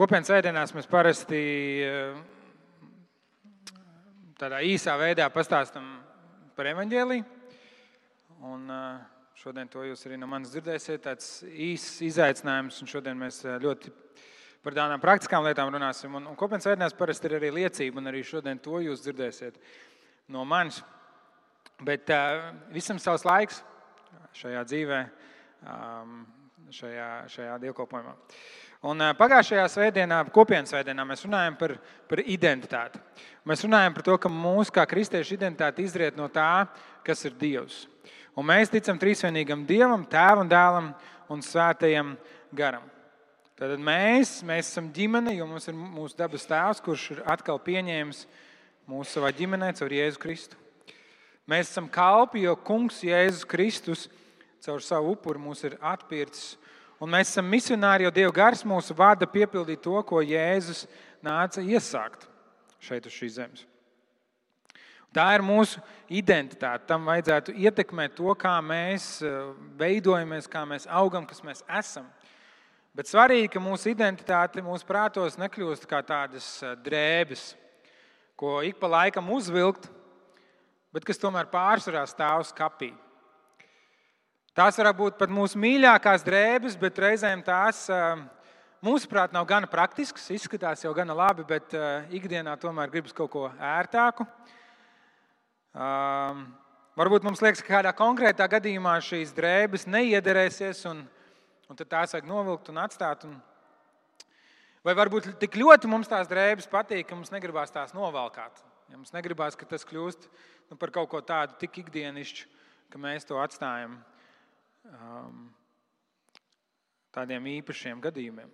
Kopienas 0.00 0.30
sēdienās 0.30 0.70
mēs 0.72 0.86
parasti 0.88 1.38
tādā 4.40 4.62
īsā 4.64 4.94
veidā 4.96 5.26
pastāstam 5.28 5.90
par 6.56 6.70
evaņģēliju. 6.70 7.26
Un 8.48 8.62
šodien 9.36 9.68
to 9.68 9.84
jūs 9.84 10.06
arī 10.08 10.16
no 10.16 10.24
manis 10.30 10.54
dzirdēsiet. 10.54 11.02
Tāds 11.04 11.26
īsts 11.44 12.00
izaicinājums, 12.06 12.78
un 12.80 12.88
šodien 12.88 13.20
mēs 13.20 13.42
ļoti 13.60 13.92
par 14.64 14.78
tādām 14.78 15.04
praktiskām 15.04 15.44
lietām 15.44 15.68
runāsim. 15.76 16.16
Un, 16.16 16.30
un 16.32 16.40
kopienas 16.40 16.64
sēdienās 16.70 16.96
parasti 16.96 17.28
ir 17.28 17.36
arī 17.36 17.52
liecība, 17.58 18.00
un 18.00 18.08
arī 18.08 18.24
šodien 18.24 18.62
to 18.64 18.80
jūs 18.80 19.04
dzirdēsiet 19.04 19.60
no 20.32 20.46
manis. 20.48 20.80
Bet 21.84 22.08
uh, 22.16 22.54
visam 22.72 22.96
savs 22.96 23.28
laiks 23.28 23.60
šajā 24.40 24.64
dzīvē, 24.64 25.04
um, 25.68 26.18
šajā, 26.72 27.12
šajā 27.36 27.60
dievkalpojumā. 27.68 28.16
Un 28.80 29.02
pagājušajā 29.12 29.66
svētdienā, 29.68 30.22
kopienas 30.32 30.70
svētdienā, 30.72 31.04
mēs 31.04 31.26
runājam 31.26 31.56
par, 31.60 31.74
par 32.08 32.22
identitāti. 32.24 33.00
Mēs 33.44 33.64
runājam 33.66 33.96
par 33.96 34.06
to, 34.06 34.14
ka 34.22 34.30
mūsu 34.32 34.72
kā 34.72 34.86
kristiešu 34.88 35.36
identitāte 35.36 35.84
izriet 35.84 36.16
no 36.16 36.30
tā, 36.32 36.64
kas 37.04 37.26
ir 37.28 37.36
Dievs. 37.36 37.82
Un 38.40 38.48
mēs 38.48 38.72
ticam 38.72 38.96
trīsvienīgam 39.00 39.66
Dievam, 39.68 40.06
Tēvam, 40.08 40.48
Dēlam 40.48 40.94
un 41.28 41.44
Svētajam 41.44 42.14
Garam. 42.56 42.86
Tad 43.60 43.76
mēs, 43.84 44.38
mēs 44.48 44.70
esam 44.70 44.88
ģimene, 44.96 45.34
jo 45.36 45.44
mums 45.44 45.68
ir 45.68 45.76
mūsu 45.76 46.16
dabas 46.16 46.48
tēvs, 46.48 46.80
kurš 46.80 47.02
ir 47.12 47.20
atkal 47.28 47.60
pieņēmis 47.60 48.22
mūsu 48.88 49.18
savā 49.18 49.28
ģimenē 49.36 49.74
caur 49.76 49.92
Jēzu 49.92 50.22
Kristu. 50.22 50.56
Mēs 51.44 51.68
esam 51.68 51.90
kalpi, 51.92 52.46
jo 52.46 52.56
Kungs 52.56 53.02
Jēzus 53.04 53.44
Kristus 53.44 54.06
caur 54.64 54.80
savu 54.80 55.12
upuri 55.12 55.42
mūs 55.44 55.66
ir 55.68 55.76
atpircis. 55.84 56.54
Un 57.00 57.08
mēs 57.08 57.32
esam 57.32 57.46
misionāri, 57.48 58.04
jo 58.04 58.12
Dieva 58.12 58.32
gars 58.34 58.62
mūsu 58.66 58.94
vada 58.96 59.28
piepildīt 59.28 59.80
to, 59.84 59.96
ko 60.04 60.20
Jēzus 60.20 60.84
nāca 61.24 61.64
iesākt 61.64 62.26
šeit 62.80 63.08
uz 63.08 63.16
šīs 63.16 63.36
zemes. 63.38 63.66
Tā 65.10 65.24
ir 65.34 65.42
mūsu 65.42 65.80
identitāte. 66.12 66.86
Tam 66.86 67.08
vajadzētu 67.08 67.56
ietekmēt 67.58 68.14
to, 68.18 68.30
kā 68.38 68.52
mēs 68.62 69.16
eh, 69.26 69.38
veidojamies, 69.80 70.46
kā 70.50 70.62
mēs 70.68 70.86
augam, 70.86 71.26
kas 71.26 71.42
mēs 71.42 71.64
esam. 71.66 72.06
Bet 72.94 73.10
svarīgi, 73.10 73.48
ka 73.54 73.62
mūsu 73.62 73.90
identitāte 73.90 74.62
mūsu 74.62 74.86
prātos 74.86 75.38
nekļūst 75.40 75.88
kā 75.90 76.02
tādas 76.06 76.52
eh, 76.62 76.76
drēbes, 76.84 77.54
ko 78.38 78.60
ik 78.66 78.78
pa 78.78 78.92
laikam 78.92 79.32
uzvilkt 79.34 79.90
bet 80.94 81.06
kas 81.06 81.20
tomēr 81.22 81.48
pārsvarā 81.50 82.02
stāv 82.10 82.44
skapī. 82.48 82.90
Tās 84.60 84.76
var 84.76 84.90
būt 84.92 85.14
pat 85.16 85.30
mūsu 85.32 85.56
mīļākās 85.56 86.20
drēbes, 86.20 86.74
bet 86.76 86.98
reizēm 87.00 87.40
tās, 87.40 87.86
mūsuprāt, 88.84 89.32
nav 89.32 89.46
gana 89.48 89.64
praktiskas. 89.70 90.26
Izskatās 90.34 90.82
jau 90.84 90.90
gana 90.92 91.16
labi, 91.16 91.46
bet 91.48 91.72
ikdienā 92.12 92.58
tomēr 92.60 92.92
gribas 92.92 93.14
kaut 93.16 93.30
ko 93.32 93.46
ērtāku. 93.56 94.26
Varbūt 97.00 97.24
mums 97.24 97.40
liekas, 97.40 97.64
ka 97.64 97.78
kādā 97.78 97.94
konkrētā 97.96 98.50
gadījumā 98.52 98.98
šīs 99.06 99.32
drēbes 99.38 99.88
neiederēsies, 99.88 100.84
un, 100.92 101.00
un 101.70 101.80
tad 101.80 101.88
tās 101.96 102.12
vajag 102.18 102.28
novilkt 102.28 102.68
un 102.68 102.82
atstāt. 102.84 103.24
Un... 103.30 103.40
Vai 104.84 104.98
varbūt 105.00 105.30
tik 105.40 105.56
ļoti 105.56 105.88
mums 105.88 106.12
tās 106.12 106.28
drēbes 106.28 106.68
patīk, 106.68 107.08
ka 107.08 107.16
mums 107.16 107.32
negribās 107.32 107.72
tās 107.72 107.96
novalkāt. 107.96 108.60
Ja 108.92 109.00
mums 109.00 109.16
negribās, 109.16 109.56
ka 109.56 109.72
tas 109.72 109.88
kļūst 109.88 110.28
nu, 110.68 110.76
par 110.76 110.92
kaut 110.92 111.08
ko 111.16 111.24
tādu 111.24 111.56
tik 111.64 111.80
ikdienišķu, 111.86 112.56
ka 112.92 113.00
mēs 113.08 113.24
to 113.24 113.40
atstājam 113.40 114.02
um, 114.88 115.48
tādiem 117.14 117.46
īpašiem 117.58 118.00
gadījumiem. 118.02 118.50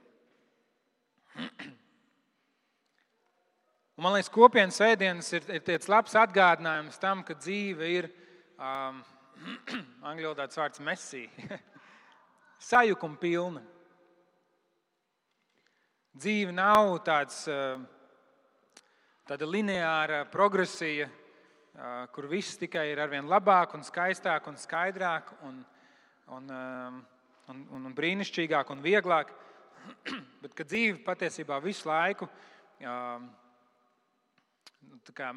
Un, 3.97 4.05
man 4.05 4.17
liekas, 4.17 4.33
kopienas 4.33 4.79
sēdienas 4.81 5.29
ir, 5.37 5.45
ir 5.57 5.63
tāds 5.65 5.89
labs 5.93 6.17
atgādinājums 6.19 6.99
tam, 7.01 7.23
ka 7.25 7.37
dzīve 7.37 7.91
ir 7.93 8.09
um, 8.57 9.03
angļu 10.09 10.31
valodā 10.31 10.49
tas 10.49 10.61
vārds 10.61 10.83
mesija, 10.85 11.59
sajukuma 12.71 13.21
pilna. 13.21 13.63
Dzīve 16.17 16.53
nav 16.57 16.95
tāds, 17.05 17.43
uh, 17.53 17.77
tāda 19.29 19.49
lineāra 19.49 20.25
progresija, 20.33 21.11
kur 22.13 22.25
viss 22.31 22.57
tikai 22.57 22.87
ir 22.89 23.01
arvien 23.05 23.27
labāk, 23.29 23.75
un 23.77 23.83
skaistāk 23.85 24.47
un 24.49 24.57
skaidrāk 24.57 25.35
un, 25.45 25.59
un, 26.35 26.51
un, 27.49 27.65
un, 27.71 27.87
un 27.87 27.95
brīnišķīgāk 27.95 28.71
un 28.75 28.83
vieglāk. 28.85 29.33
Bet 30.43 30.55
ka 30.57 30.67
dzīve 30.67 30.99
patiesībā 31.07 31.59
visu 31.63 31.89
laiku 31.89 32.29
nu, 32.83 32.95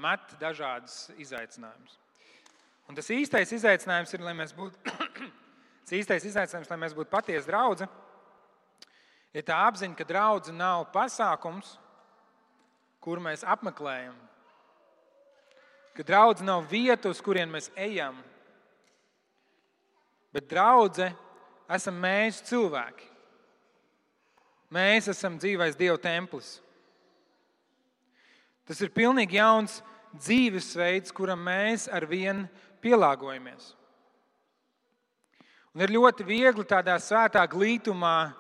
met 0.01 0.35
dažādas 0.41 1.09
izaicinājumus. 1.17 1.97
Un 2.89 2.97
tas 2.97 3.09
īstais 3.13 3.51
izaicinājums 3.53 4.13
ir, 4.15 4.23
lai 4.25 4.33
mēs 4.33 4.53
būtu, 4.57 4.79
tas 5.85 5.93
īstais 5.93 6.25
izaicinājums, 6.25 6.71
lai 6.71 6.79
mēs 6.81 6.95
būtu 6.97 7.11
patiesi 7.11 7.45
draugi, 7.47 7.85
ir 9.33 9.45
tā 9.45 9.59
apziņa, 9.67 9.97
ka 9.99 10.07
draudzene 10.09 10.57
nav 10.57 10.87
pasākums, 10.95 11.75
kur 12.99 13.21
mēs 13.21 13.45
apmeklējam, 13.45 14.17
ka 15.93 16.07
draudzene 16.07 16.49
nav 16.49 16.65
vieta, 16.71 17.11
uz 17.13 17.21
kurien 17.21 17.51
mēs 17.53 17.69
ejam, 17.77 18.17
bet 20.33 20.49
draudzene 20.49 21.15
esam 21.69 21.97
mēs 22.01 22.41
cilvēki. 22.49 23.05
Mēs 24.73 25.09
esam 25.09 25.37
dzīvais 25.41 25.77
Dieva 25.77 25.97
templis. 26.01 26.59
Tas 28.69 28.81
ir 28.85 28.91
pilnīgi 28.93 29.39
jauns 29.39 29.79
dzīvesveids, 30.13 31.13
kuram 31.13 31.41
mēs 31.41 31.87
ar 31.89 32.05
vienu 32.09 32.45
pielāgojamies. 32.83 33.73
Un 35.73 35.85
ir 35.85 35.93
ļoti 35.93 36.25
viegli 36.25 36.65
tādā 36.69 36.95
svētā 37.01 37.41
glītumā 37.49 38.31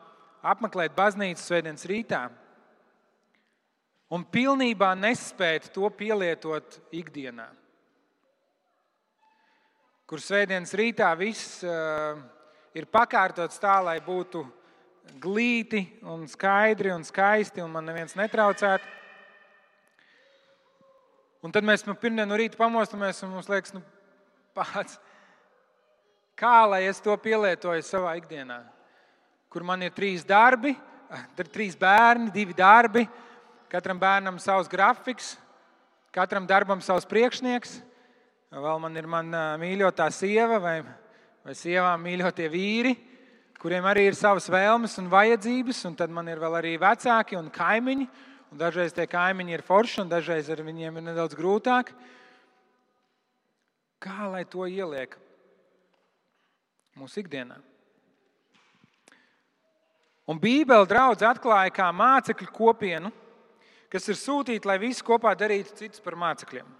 apmeklēt 0.45 0.93
baznīcu 0.97 1.41
svētdienas 1.41 1.85
rītā 1.89 2.23
un 4.13 4.25
pilnībā 4.25 4.93
nespēt 4.97 5.69
to 5.73 5.89
pielietot 5.93 6.79
ikdienā. 6.95 7.49
Kur 10.09 10.21
svētdienas 10.23 10.73
rītā 10.73 11.11
viss 11.19 11.59
uh, 11.61 12.17
ir 12.73 12.87
pakārtots 12.89 13.61
tā, 13.61 13.75
lai 13.85 13.99
būtu 14.01 14.41
glīti 15.21 15.83
un 16.01 16.25
skaidri 16.29 16.89
un 16.93 17.05
skaisti, 17.05 17.61
un 17.61 17.69
man 17.73 17.85
neviens 17.85 18.17
netraucētu. 18.17 18.97
Un 21.45 21.53
tad 21.55 21.63
mēs 21.63 21.85
nu, 21.85 21.95
pirmdien 21.95 22.27
no 22.27 22.37
rīta 22.39 22.57
pamostamies, 22.59 23.21
un 23.23 23.37
mums 23.37 23.47
liekas, 23.49 23.71
nu, 23.77 23.83
pats, 24.57 24.97
kā 26.37 26.57
lai 26.67 26.83
es 26.89 26.99
to 27.05 27.15
pielietoju 27.21 27.85
savā 27.85 28.17
ikdienā, 28.19 28.59
kur 29.47 29.63
man 29.63 29.85
ir 29.85 29.93
trīs 29.95 30.25
darbi, 30.27 30.73
ir 31.39 31.53
trīs 31.53 31.77
bērni, 31.79 32.33
divi 32.33 32.57
darbi, 32.57 33.05
Katram 33.69 33.99
bērnam 34.01 34.39
savs 34.41 34.65
grafiks, 34.65 35.35
katram 36.09 36.47
darbam 36.49 36.79
savs 36.81 37.05
priekšnieks. 37.05 37.75
Vēl 38.49 38.79
man 38.81 38.97
ir 38.97 39.05
mana 39.05 39.41
mīļotā 39.61 40.07
sieva 40.09 40.57
vai, 40.61 40.79
vai 41.45 41.53
sievām 41.53 42.01
mīļotie 42.01 42.47
vīri, 42.49 42.95
kuriem 43.61 43.85
arī 43.85 44.07
ir 44.09 44.17
savas 44.17 44.49
vēlmes 44.49 44.97
un 45.01 45.11
vajadzības. 45.11 45.83
Un 45.85 45.97
tad 45.99 46.09
man 46.09 46.31
ir 46.31 46.41
vēl 46.41 46.57
arī 46.57 46.73
vecāki 46.81 47.37
un 47.37 47.51
kaimiņi. 47.53 48.09
Un 48.49 48.57
dažreiz 48.57 48.95
tie 48.97 49.05
kaimiņi 49.05 49.53
ir 49.53 49.65
forši, 49.65 50.01
un 50.01 50.09
dažreiz 50.09 50.49
ar 50.49 50.63
viņiem 50.65 50.97
ir 50.97 51.05
nedaudz 51.11 51.37
grūtāk. 51.37 51.93
Kā 54.01 54.31
lai 54.31 54.45
to 54.49 54.65
ieliek 54.65 55.13
mūsu 56.97 57.21
ikdienā? 57.21 57.59
Un 60.29 60.41
Bībele 60.41 60.89
draudz 60.89 61.25
atklāja 61.25 61.73
kā 61.73 61.91
mācekļu 61.93 62.49
kopienu 62.53 63.13
kas 63.89 64.05
ir 64.09 64.17
sūtīti, 64.17 64.69
lai 64.69 64.77
visi 64.81 65.05
kopā 65.05 65.33
darītu 65.37 65.75
citus 65.77 66.03
par 66.03 66.17
mācekļiem. 66.19 66.78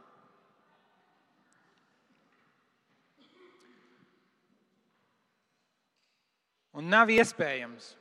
Un 6.80 6.88
nav 6.92 7.12
iespējams. 7.12 7.94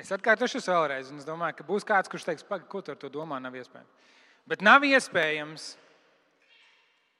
Es 0.00 0.10
atkārtošu 0.14 0.62
vēlreiz, 0.64 1.12
un 1.12 1.20
es 1.20 1.28
domāju, 1.28 1.60
ka 1.60 1.68
būs 1.68 1.86
kāds, 1.86 2.10
kurš 2.10 2.26
teiks, 2.26 2.46
ko 2.68 2.82
tu 2.82 2.94
ar 2.94 2.98
to 3.00 3.10
domā, 3.12 3.38
nav 3.40 3.54
iespējams. 3.56 4.12
Bet 4.48 4.64
nav 4.64 4.84
iespējams 4.84 5.74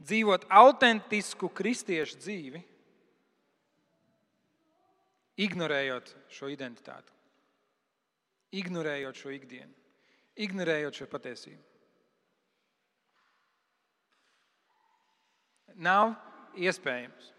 dzīvot 0.05 0.49
autentisku 0.53 1.49
kristiešu 1.55 2.19
dzīvi, 2.21 2.65
ignorējot 5.45 6.17
šo 6.33 6.51
identitāti 6.53 7.15
ignorējot 8.55 9.19
šo 9.19 9.33
ikdienu, 9.35 9.73
ignorējot 10.47 11.01
šo 11.01 11.09
patiesību. 11.11 11.63
Nav 15.83 16.15
iespējams. 16.55 17.33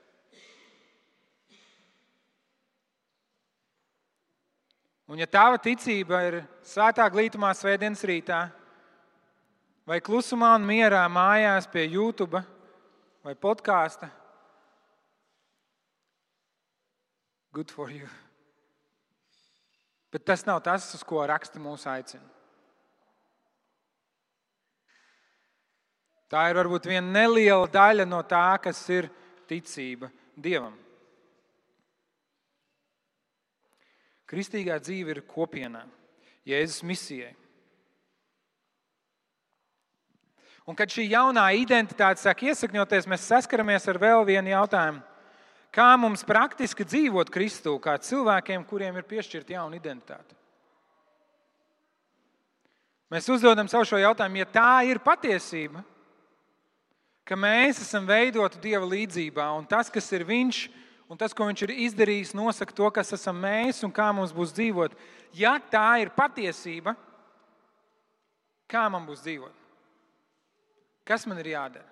Un 5.06 5.22
ja 5.22 5.28
tava 5.30 5.60
ticība 5.62 6.22
ir 6.26 6.40
svētā 6.66 7.06
glītumā, 7.14 7.52
svētdienas 7.54 8.02
rītā, 8.10 8.40
vai 9.86 10.00
klusumā 10.02 10.56
un 10.58 10.66
mierā 10.66 11.04
mājās 11.12 11.68
pie 11.70 11.86
YouTube 11.86 12.42
vai 13.26 13.36
podkāsta, 13.38 14.10
good 17.54 17.70
for 17.72 17.94
you. 17.94 18.10
Bet 20.12 20.26
tas 20.26 20.46
nav 20.48 20.64
tas, 20.66 20.88
uz 20.98 21.04
ko 21.06 21.22
raksta 21.28 21.62
mūsu 21.62 21.90
aicina. 21.92 22.26
Tā 26.32 26.48
ir 26.50 26.58
varbūt 26.58 26.88
viena 26.90 27.06
neliela 27.06 27.68
daļa 27.70 28.08
no 28.10 28.24
tā, 28.26 28.58
kas 28.64 28.80
ir 28.90 29.12
ticība 29.48 30.10
Dievam. 30.36 30.74
Kristīgā 34.30 34.78
dzīve 34.82 35.16
ir 35.16 35.26
kopienā, 35.30 35.84
Jēzus 36.46 36.84
misijai. 36.86 37.34
Un 40.66 40.78
kad 40.78 40.90
šī 40.90 41.06
jaunā 41.12 41.46
identitāte 41.60 42.24
sāk 42.24 42.42
iesakņoties, 42.48 43.06
mēs 43.10 43.28
saskaramies 43.30 43.86
ar 43.90 44.00
vēl 44.02 44.24
vienu 44.26 44.50
jautājumu. 44.50 45.04
Kā 45.76 45.92
mums 46.00 46.24
praktiski 46.26 46.86
dzīvot 46.88 47.30
Kristū, 47.30 47.76
kā 47.84 47.98
cilvēkiem, 48.02 48.64
kuriem 48.66 48.96
ir 48.98 49.06
piešķirta 49.06 49.58
jauna 49.58 49.78
identitāte? 49.78 50.38
Mēs 53.14 53.28
uzdodam 53.30 53.68
sev 53.70 53.84
šo 53.86 54.00
jautājumu, 54.02 54.40
ja 54.42 54.48
tā 54.50 54.72
ir 54.90 55.02
patiesība, 55.04 55.84
ka 57.28 57.38
mēs 57.38 57.84
esam 57.84 58.08
veidoti 58.10 58.62
Dieva 58.64 58.88
līdzjūtībā, 58.90 59.46
un 59.60 59.68
tas, 59.70 59.92
kas 59.94 60.10
ir 60.18 60.26
Viņš, 60.26 60.64
un 61.10 61.20
tas, 61.20 61.34
ko 61.34 61.48
Viņš 61.50 61.66
ir 61.68 61.74
izdarījis, 61.88 62.36
nosaka 62.38 62.76
to, 62.76 62.90
kas 62.94 63.14
esam 63.18 63.38
mēs 63.44 63.84
un 63.86 63.94
kā 63.94 64.12
mums 64.14 64.34
būs 64.36 64.54
dzīvot. 64.56 64.96
Ja 65.36 65.58
tā 65.60 66.02
ir 66.02 66.14
patiesība, 66.16 66.96
kā 68.72 68.88
man 68.90 69.06
būs 69.08 69.24
dzīvot? 69.26 69.62
Kas 71.06 71.28
man 71.30 71.38
ir 71.44 71.54
jādara? 71.54 71.86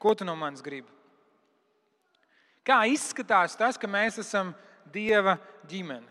Ko 0.00 0.14
tu 0.14 0.24
no 0.24 0.36
manis 0.38 0.62
gribi? 0.62 0.88
Kā 2.64 2.84
izskatās 2.88 3.56
tas, 3.58 3.76
ka 3.80 3.88
mēs 3.90 4.20
esam 4.22 4.54
Dieva 4.90 5.36
ģimene? 5.68 6.08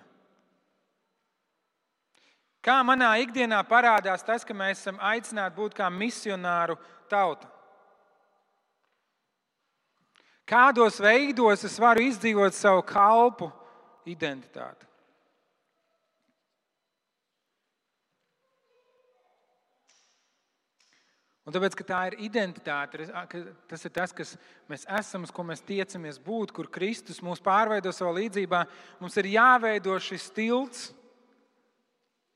Kā 2.60 2.82
manā 2.84 3.14
ikdienā 3.24 3.62
parādās 3.68 4.26
tas, 4.28 4.44
ka 4.44 4.54
mēs 4.54 4.82
esam 4.82 5.00
aicināti 5.00 5.56
būt 5.56 5.78
kā 5.78 5.88
misionāru 5.90 6.76
tauta? 7.10 7.48
Kādos 10.50 10.98
veidos 10.98 11.64
es 11.68 11.76
varu 11.78 12.02
izdzīvot 12.08 12.56
savu 12.58 12.82
kalpu 12.90 13.52
identitāti? 14.10 14.90
Un 21.50 21.54
tāpēc, 21.56 21.74
ka 21.74 21.86
tā 21.86 22.00
ir 22.12 22.16
identitāte, 22.28 23.08
tas 23.66 23.86
ir 23.86 23.94
tas, 23.94 24.12
kas 24.14 24.36
mēs 24.70 24.84
esam, 25.00 25.24
uz 25.26 25.32
ko 25.34 25.42
mēs 25.46 25.64
tiecamies 25.66 26.20
būt, 26.22 26.54
kur 26.54 26.70
Kristus 26.70 27.24
mūs 27.26 27.42
pārveido 27.42 27.90
savā 27.90 28.12
līdzjūtībā. 28.20 28.60
Mums 29.02 29.18
ir 29.18 29.32
jāveido 29.32 29.96
šis 29.98 30.28
tilts 30.36 30.84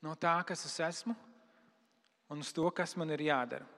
no 0.02 0.16
tā, 0.18 0.34
kas 0.48 0.66
es 0.66 0.74
esmu, 0.82 1.14
un 2.26 2.42
uz 2.42 2.50
to, 2.56 2.66
kas 2.74 2.96
man 2.98 3.14
ir 3.14 3.22
jādara. 3.28 3.73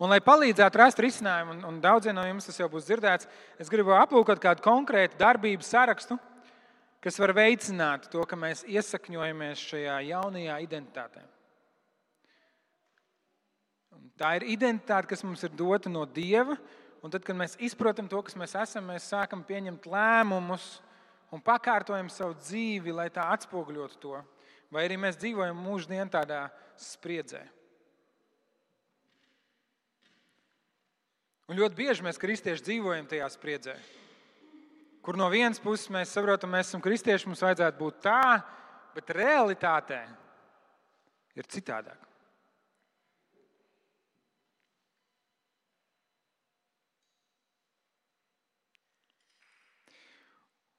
Un, 0.00 0.10
lai 0.10 0.18
palīdzētu 0.24 0.80
rast 0.80 0.98
risinājumu, 1.02 1.54
un, 1.54 1.66
un 1.68 1.82
daudziem 1.82 2.16
no 2.16 2.24
jums 2.26 2.48
tas 2.48 2.58
jau 2.58 2.66
būs 2.70 2.88
dzirdēts, 2.88 3.28
es 3.62 3.70
gribu 3.70 3.94
aplūkot 3.94 4.40
kādu 4.42 4.64
konkrētu 4.64 5.20
darbību 5.20 5.62
sarakstu, 5.62 6.18
kas 7.04 7.20
var 7.20 7.34
veicināt 7.36 8.08
to, 8.10 8.24
ka 8.26 8.38
mēs 8.38 8.64
iesakņojamies 8.66 9.62
šajā 9.70 10.00
jaunajā 10.08 10.58
identitātē. 10.64 11.22
Tā 14.18 14.36
ir 14.38 14.46
identitāte, 14.54 15.10
kas 15.10 15.24
mums 15.26 15.42
ir 15.42 15.54
dota 15.58 15.90
no 15.90 16.04
Dieva. 16.06 16.56
Un 17.04 17.12
tad, 17.12 17.24
kad 17.26 17.36
mēs 17.36 17.58
izprotam 17.60 18.06
to, 18.08 18.20
kas 18.24 18.36
mēs 18.38 18.54
esam, 18.56 18.86
mēs 18.88 19.10
sākam 19.10 19.42
pieņemt 19.44 19.84
lēmumus 19.90 20.78
un 21.34 21.42
pakārtojam 21.44 22.08
savu 22.08 22.36
dzīvi, 22.38 22.94
lai 22.94 23.10
tā 23.12 23.26
atspoguļotu 23.34 23.98
to. 24.00 24.20
Vai 24.72 24.86
arī 24.86 24.96
mēs 25.02 25.18
dzīvojam 25.20 25.58
mūždien 25.66 26.08
tādā 26.10 26.46
spriedzē. 26.80 27.42
Un 31.44 31.58
ļoti 31.60 31.76
bieži 31.76 32.04
mēs, 32.04 32.20
kristieši, 32.20 32.64
dzīvojam 32.64 33.08
tajā 33.10 33.26
spriedzē, 33.34 33.74
kur 35.04 35.18
no 35.20 35.26
vienas 35.32 35.60
puses 35.60 35.90
mēs 35.92 36.14
saprotam, 36.16 36.54
mēs 36.54 36.70
esam 36.70 36.80
kristieši, 36.84 37.28
mums 37.28 37.44
vajadzētu 37.44 37.80
būt 37.82 38.00
tā, 38.06 38.22
bet 38.96 39.12
realitātē 39.12 40.00
ir 41.36 41.48
citādāk. 41.52 42.00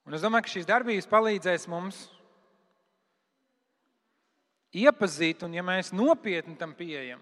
Un 0.05 0.13
es 0.13 0.21
domāju, 0.21 0.45
ka 0.45 0.53
šīs 0.53 0.67
darbības 0.69 1.07
palīdzēs 1.09 1.63
mums 1.69 2.03
iepazīt, 4.75 5.41
un 5.45 5.55
ja 5.57 5.63
mēs 5.65 5.89
nopietni 5.95 6.53
tam 6.59 6.75
pieejam, 6.77 7.21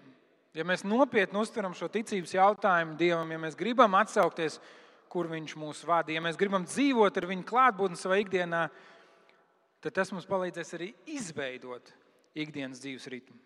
ja 0.54 0.64
mēs 0.66 0.84
nopietni 0.86 1.40
uztveram 1.40 1.74
šo 1.76 1.88
ticības 1.92 2.34
jautājumu 2.36 2.96
Dievam, 2.98 3.30
ja 3.30 3.40
mēs 3.42 3.58
gribam 3.58 3.96
atsaukties, 3.98 4.60
kur 5.10 5.28
Viņš 5.30 5.54
mūs 5.58 5.84
vada, 5.86 6.10
ja 6.14 6.22
mēs 6.22 6.38
gribam 6.38 6.66
dzīvot 6.66 7.18
ar 7.20 7.28
Viņa 7.30 7.46
klātbūtni 7.48 7.98
savā 7.98 8.18
ikdienā, 8.22 8.66
tad 9.84 9.94
tas 9.94 10.10
mums 10.14 10.26
palīdzēs 10.26 10.74
arī 10.78 10.92
izveidot 11.14 11.92
ikdienas 12.34 12.82
dzīves 12.82 13.06
ritmu. 13.12 13.38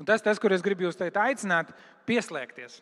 Un 0.00 0.08
tas, 0.08 0.22
tas, 0.24 0.38
kur 0.40 0.54
es 0.56 0.64
gribu 0.64 0.86
jūs 0.86 0.96
teikt, 0.96 1.18
aicināt, 1.20 1.74
pieslēgties. 2.08 2.78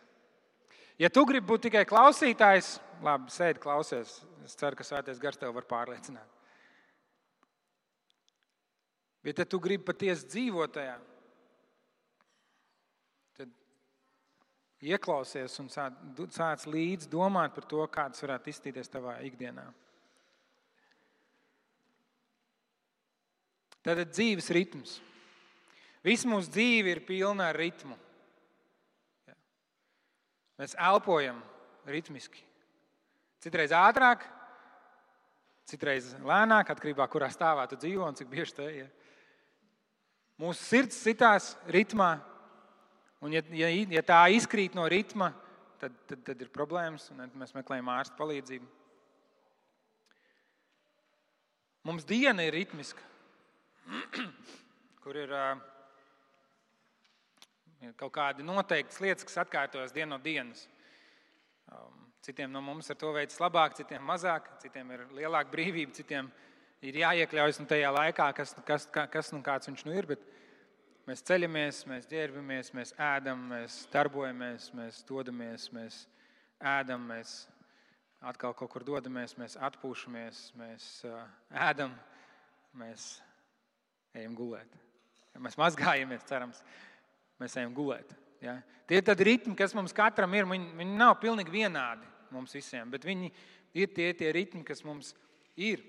Ja 1.03 1.11
tu 1.11 1.25
gribi 1.27 1.51
būt 1.51 1.67
tikai 1.67 1.83
klausītājs, 1.87 2.77
labi, 3.03 3.33
sēdi, 3.35 3.61
klausies. 3.63 4.21
Es 4.47 4.55
ceru, 4.59 4.79
ka 4.79 4.87
svētais 4.87 5.19
gars 5.23 5.39
tev 5.39 5.53
var 5.57 5.67
pārliecināt. 5.69 6.38
Bet, 9.29 9.43
ja 9.43 9.45
tu 9.45 9.59
gribi 9.61 9.85
patiesi 9.85 10.25
dzīvot 10.25 10.71
tajā, 10.73 10.95
tad 13.37 13.51
ieklausies 14.89 15.59
un 15.61 15.69
sāc 15.69 16.65
līdzi 16.65 17.11
domāt 17.13 17.53
par 17.53 17.67
to, 17.69 17.83
kādas 17.93 18.25
varētu 18.25 18.49
izstīties 18.49 18.89
tavā 18.89 19.19
ikdienā. 19.29 19.67
Tad 23.85 24.01
dzīves 24.15 24.49
ritms. 24.57 24.97
Viss 26.09 26.25
mūsu 26.25 26.49
dzīve 26.57 26.97
ir 26.97 27.05
pilna 27.05 27.51
ar 27.53 27.61
ritmu. 27.61 28.01
Mēs 30.57 30.73
elpojam 30.73 31.43
ritmiski. 31.85 32.41
Citreiz 33.45 33.77
ātrāk, 33.77 34.25
citreiz 35.69 36.15
lēnāk, 36.25 36.73
atkarībā 36.73 37.05
no 37.05 37.13
kurā 37.13 37.29
stāvā 37.29 37.69
tu 37.69 37.77
dzīvo 37.77 38.09
un 38.09 38.17
cik 38.17 38.33
bieži 38.33 38.57
te 38.57 38.73
ir. 38.87 38.89
Mūsu 40.39 40.63
sirds 40.63 40.99
sitās 41.03 41.57
ritmā, 41.67 42.13
un 43.27 43.33
ja, 43.35 43.43
ja, 43.59 43.69
ja 43.91 44.03
tā 44.07 44.21
izkrīt 44.31 44.77
no 44.79 44.85
ritma, 44.87 45.33
tad, 45.83 45.97
tad, 46.07 46.23
tad 46.29 46.45
ir 46.45 46.51
problēmas, 46.55 47.09
un 47.11 47.25
mēs 47.41 47.57
meklējam 47.57 47.91
ārstu 47.91 48.15
palīdzību. 48.21 48.69
Mums 51.91 52.07
diena 52.07 52.47
ir 52.47 52.55
ritmiska, 52.55 53.03
kur 55.03 55.19
ir 55.19 55.35
kaut 57.99 58.13
kādi 58.15 58.47
noteikti 58.47 59.03
lietas, 59.09 59.27
kas 59.27 59.41
atkārtojas 59.43 59.95
dienu 59.97 60.15
no 60.15 60.23
dienas. 60.23 60.69
Um, 61.73 62.07
citiem 62.23 62.53
no 62.53 62.63
mums 62.63 62.91
ar 62.93 62.99
to 63.01 63.11
veids 63.17 63.41
labāk, 63.43 63.75
citiem 63.79 64.07
mazāk, 64.07 64.47
citiem 64.63 64.95
ir 64.95 65.07
lielāka 65.19 65.51
brīvība, 65.51 65.99
citiem 65.99 66.31
ir 66.31 66.48
jāiekļaujas 66.83 67.59
nu 67.63 67.67
tajā 67.71 67.91
laikā, 67.95 68.29
kas, 68.39 68.55
kas, 68.67 68.87
kas 68.93 69.33
nu 69.35 69.43
kāds 69.43 69.71
viņš 69.71 69.85
nu 69.89 69.95
ir. 69.99 70.07
Bet 70.07 70.23
mēs 71.09 71.25
ceļamies, 71.27 71.83
mēs 71.91 72.09
ģērbamies, 72.11 72.73
mēs 72.77 72.95
ēdam, 72.95 73.49
mēs 73.51 73.81
darbojamies, 73.93 74.71
mēs 74.79 75.03
dodamies, 75.09 75.69
mēs 75.75 76.05
ēdam, 76.63 77.09
mēs 77.11 77.41
atkal 78.21 78.55
kaut 78.59 78.71
kur 78.73 78.87
dodamies, 78.87 79.37
mēs 79.39 79.59
atpūšamies, 79.69 80.45
mēs 80.59 80.87
ēdam, 81.51 81.95
mēs 82.79 83.11
ejam 84.19 84.39
gulēt. 84.39 84.79
Mēs 85.39 85.59
mazgājamies, 85.59 86.27
cerams 86.27 86.63
mēs 87.39 87.55
ejam 87.61 87.75
gulēt. 87.75 88.11
Ja? 88.43 88.59
Tie 88.89 88.99
ir 88.99 89.23
ritmi, 89.27 89.55
kas 89.59 89.75
mums 89.77 89.95
katram 89.95 90.35
ir. 90.35 90.47
Viņi, 90.51 90.73
viņi 90.79 90.99
nav 90.99 91.19
pilnīgi 91.23 91.55
vienādi 91.55 92.07
mums 92.35 92.55
visiem, 92.55 92.91
bet 92.91 93.07
viņi 93.07 93.31
ir 93.79 93.91
tie, 93.95 94.11
tie 94.17 94.33
ritmi, 94.35 94.65
kas 94.67 94.83
mums 94.87 95.15
ir. 95.59 95.83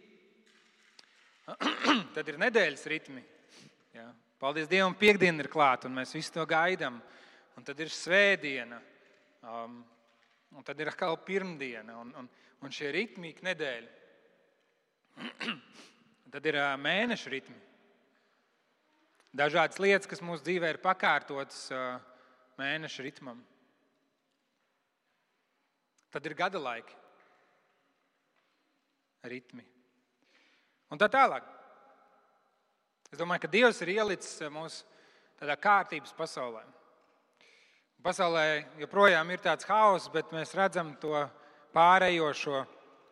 Tad 2.16 2.28
ir 2.30 2.40
nedēļas 2.42 2.86
ritmi. 2.92 3.24
Ja? 3.96 4.10
Paldies 4.40 4.70
Dievam, 4.72 4.96
piekdiena 4.96 5.44
ir 5.44 5.52
klāta, 5.52 5.90
un 5.90 5.98
mēs 5.98 6.14
visi 6.16 6.34
to 6.36 6.46
gaidām. 6.48 7.02
Un 7.60 7.66
tad 7.68 7.80
ir 7.84 7.90
svētdiena. 7.92 8.78
Um, 9.44 9.82
Un 10.58 10.66
tad 10.66 10.80
ir 10.82 10.90
atkal 10.90 11.18
pirmdiena, 11.22 12.00
un, 12.02 12.14
un, 12.18 12.30
un 12.66 12.74
šie 12.74 12.90
ritmi 12.94 13.34
ik 13.34 13.44
nedēļa. 13.46 13.92
tad 16.34 16.48
ir 16.50 16.58
mēneša 16.82 17.34
ritmi. 17.34 17.58
Dažādas 19.40 19.78
lietas, 19.82 20.10
kas 20.10 20.24
mūsu 20.26 20.42
dzīvē 20.48 20.72
ir 20.74 20.82
pakārtotas 20.82 21.68
mēneša 22.58 23.06
ritmam. 23.06 23.44
Tad 26.10 26.26
ir 26.26 26.34
gada 26.34 26.58
laiki, 26.58 26.96
ritmi. 29.30 29.68
Un 30.90 31.02
tā 31.02 31.10
tālāk. 31.12 31.46
Es 33.10 33.18
domāju, 33.18 33.46
ka 33.46 33.52
Dievs 33.54 33.82
ir 33.82 33.94
ielicis 33.96 34.42
mūsu 34.54 34.86
tādā 35.40 35.56
kārtības 35.58 36.14
pasaulē. 36.18 36.62
Pasaulē 38.06 38.44
joprojām 38.80 39.32
ir 39.34 39.42
tāds 39.44 39.68
haoss, 39.68 40.10
bet 40.14 40.30
mēs 40.32 40.54
redzam 40.56 40.94
to 41.02 41.16
pārējošo 41.76 42.64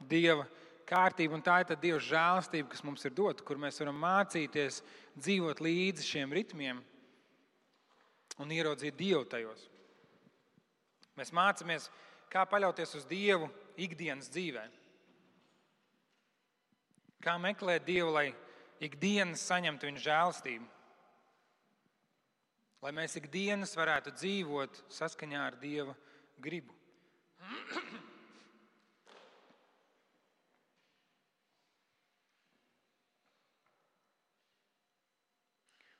Dieva 0.07 0.45
kārtību, 0.87 1.35
un 1.35 1.43
tā 1.43 1.59
ir 1.63 1.79
Dieva 1.81 1.99
žēlastība, 1.99 2.69
kas 2.71 2.83
mums 2.85 3.03
ir 3.05 3.15
dota, 3.17 3.43
kur 3.43 3.59
mēs 3.59 3.81
varam 3.81 3.97
mācīties 3.99 4.81
dzīvot 5.17 5.61
līdzi 5.65 6.05
šiem 6.07 6.35
ritmiem 6.37 6.79
un 8.37 8.53
ieraudzīt 8.53 8.95
Dievu 8.97 9.25
tajos. 9.29 9.65
Mēs 11.17 11.33
mācāmies, 11.33 11.89
kā 12.29 12.45
paļauties 12.45 12.93
uz 12.99 13.07
Dievu 13.09 13.49
ikdienas 13.81 14.29
dzīvē. 14.31 14.67
Kā 17.23 17.37
meklēt 17.41 17.85
Dievu, 17.87 18.11
lai 18.13 18.27
ikdienas 18.83 19.45
saņemtu 19.49 19.89
viņa 19.89 20.03
žēlastību. 20.03 20.67
Lai 22.85 22.91
mēs 22.93 23.17
ikdienas 23.17 23.73
varētu 23.77 24.13
dzīvot 24.13 24.83
saskaņā 24.93 25.39
ar 25.47 25.57
Dieva 25.57 25.95
gribu. 26.37 26.75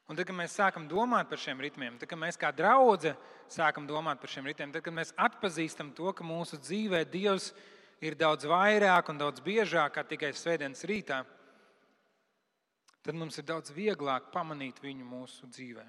Un 0.08 0.16
tad, 0.16 0.24
kad 0.24 0.38
mēs 0.38 0.54
sākam 0.56 0.86
domāt 0.88 1.28
par 1.28 1.42
šiem 1.42 1.60
ritmiem, 1.60 1.98
tad, 2.00 2.08
kad 2.08 2.20
mēs 2.22 2.38
kā 2.40 2.54
draugi 2.56 3.12
sākam 3.52 3.90
domāt 3.90 4.22
par 4.22 4.32
šiem 4.32 4.46
ritmiem, 4.48 4.72
tad, 4.72 4.86
kad 4.86 4.96
mēs 4.96 5.12
atpazīstam 5.20 5.90
to, 5.98 6.14
ka 6.16 6.24
mūsu 6.24 6.62
dzīvē 6.62 7.02
Dievs 7.12 7.50
ir 7.52 7.77
daudz 8.18 8.46
vairāk 8.50 9.10
un 9.10 9.18
daudz 9.18 9.42
biežāk 9.42 9.96
kā 9.98 10.04
tikai 10.06 10.32
svētdienas 10.34 10.84
rītā, 10.86 11.22
tad 13.02 13.16
mums 13.16 13.38
ir 13.38 13.48
daudz 13.48 13.72
vieglāk 13.74 14.32
pamanīt 14.34 14.82
viņu 14.84 15.06
mūsu 15.08 15.50
dzīvē. 15.50 15.86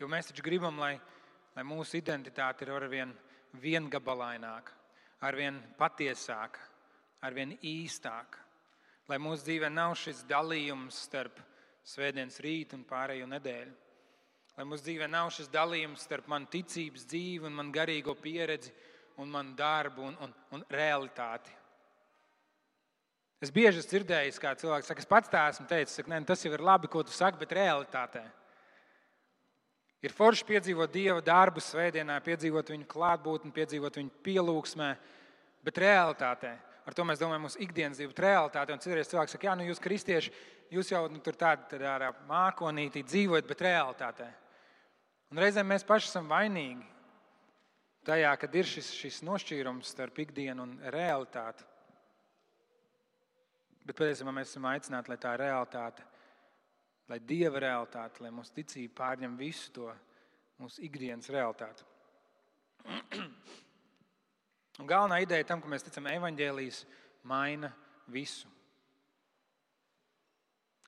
Jo 0.00 0.08
mēs 0.08 0.30
taču 0.30 0.42
gribam, 0.42 0.78
lai, 0.80 0.94
lai 1.56 1.64
mūsu 1.66 1.98
identitāte 2.00 2.64
ir 2.64 2.72
arvien 2.72 3.10
viengabalaināka 3.60 4.80
arvien 5.20 5.60
patiesāka, 5.78 6.60
arvien 7.22 7.52
īstāka. 7.60 8.40
Lai 9.08 9.18
mūsu 9.20 9.44
dzīvē 9.48 9.70
nav 9.72 9.96
šis 9.98 10.22
dalījums 10.28 11.02
starp 11.08 11.40
svētdienas 11.90 12.40
rītu 12.44 12.78
un 12.78 12.86
pārējo 12.88 13.28
nedēļu. 13.30 13.72
Lai 14.56 14.66
mūsu 14.68 14.84
dzīvē 14.86 15.06
nav 15.10 15.30
šis 15.34 15.48
dalījums 15.52 16.04
starp 16.04 16.26
manu 16.30 16.50
ticības 16.52 17.06
dzīvi 17.08 17.48
un 17.48 17.56
manu 17.56 17.72
garīgo 17.74 18.14
pieredzi 18.18 18.72
un 19.20 19.30
manu 19.30 19.54
darbu 19.56 20.04
un, 20.08 20.16
un, 20.24 20.34
un 20.56 20.64
realitāti. 20.70 21.52
Es 23.40 23.52
bieži 23.52 23.80
esmu 23.80 23.94
dzirdējis, 23.94 24.38
kā 24.40 24.52
cilvēks 24.60 24.90
saka, 24.90 25.00
es 25.00 25.08
pats 25.08 25.30
tā 25.32 25.46
esmu 25.48 25.64
teicis, 25.68 25.94
saka, 25.96 26.12
ne, 26.12 26.20
tas 26.28 26.42
jau 26.44 26.52
ir 26.52 26.64
labi, 26.64 26.90
ko 26.92 27.00
tu 27.06 27.14
saki, 27.14 27.40
bet 27.40 27.54
realitātē. 27.56 28.26
Ir 30.04 30.12
forši 30.16 30.44
piedzīvot 30.48 30.92
Dieva 30.92 31.20
darbu 31.24 31.60
svētdienā, 31.64 32.18
piedzīvot 32.24 32.72
viņu 32.72 32.88
klātbūtni, 32.88 33.52
piedzīvot 33.56 33.96
viņu 34.00 34.12
pielūgsmē, 34.24 34.90
bet 35.64 35.80
realitātē. 35.80 36.52
Ar 36.88 36.96
to 36.96 37.04
mēs 37.06 37.20
domājam, 37.20 37.44
mūsu 37.46 37.60
ikdienas 37.62 37.98
dzīve, 37.98 38.14
realitāte. 38.24 38.74
Un 38.74 38.82
citreiz 38.82 39.10
cilvēks 39.10 39.36
saka, 39.36 39.48
jā, 39.50 39.56
nu 39.58 39.66
jūs 39.68 39.82
kristieši, 39.82 40.32
jūs 40.74 40.92
jau 40.92 41.04
nu, 41.12 41.20
tur 41.24 41.36
tādā, 41.38 41.66
tādā 41.70 42.12
mākonītī 42.28 43.04
dzīvojat, 43.06 43.48
bet 43.48 43.64
realitātē. 43.66 44.28
Un 45.30 45.42
reizēm 45.42 45.68
mēs 45.70 45.86
paši 45.86 46.10
esam 46.10 46.30
vainīgi 46.30 46.86
tajā, 48.08 48.32
kad 48.40 48.54
ir 48.56 48.66
šis, 48.66 48.92
šis 48.96 49.20
nošķīrums 49.28 49.92
starp 49.92 50.22
ikdienu 50.24 50.64
un 50.66 50.78
realitāti. 50.94 51.66
Bet 53.84 53.98
patiesībā 53.98 54.32
mēs 54.34 54.50
esam 54.54 54.66
aicināti, 54.70 55.12
lai 55.12 55.20
tā 55.20 55.36
realitāte 55.38 56.08
lai 57.10 57.18
dieva 57.26 57.58
realitāte, 57.58 58.22
lai 58.22 58.30
mūsu 58.34 58.54
ticība 58.54 59.00
pārņem 59.02 59.34
visu 59.38 59.72
to 59.74 59.88
mūsu 60.62 60.84
ikdienas 60.86 61.30
realitāti. 61.34 61.86
Un 64.80 64.88
galvenā 64.88 65.20
ideja 65.20 65.44
tam, 65.44 65.60
ka 65.60 65.68
mēs 65.68 65.84
ticam, 65.84 66.06
evaņģēlijas 66.08 66.84
maina 67.28 67.68
visu. 68.08 68.48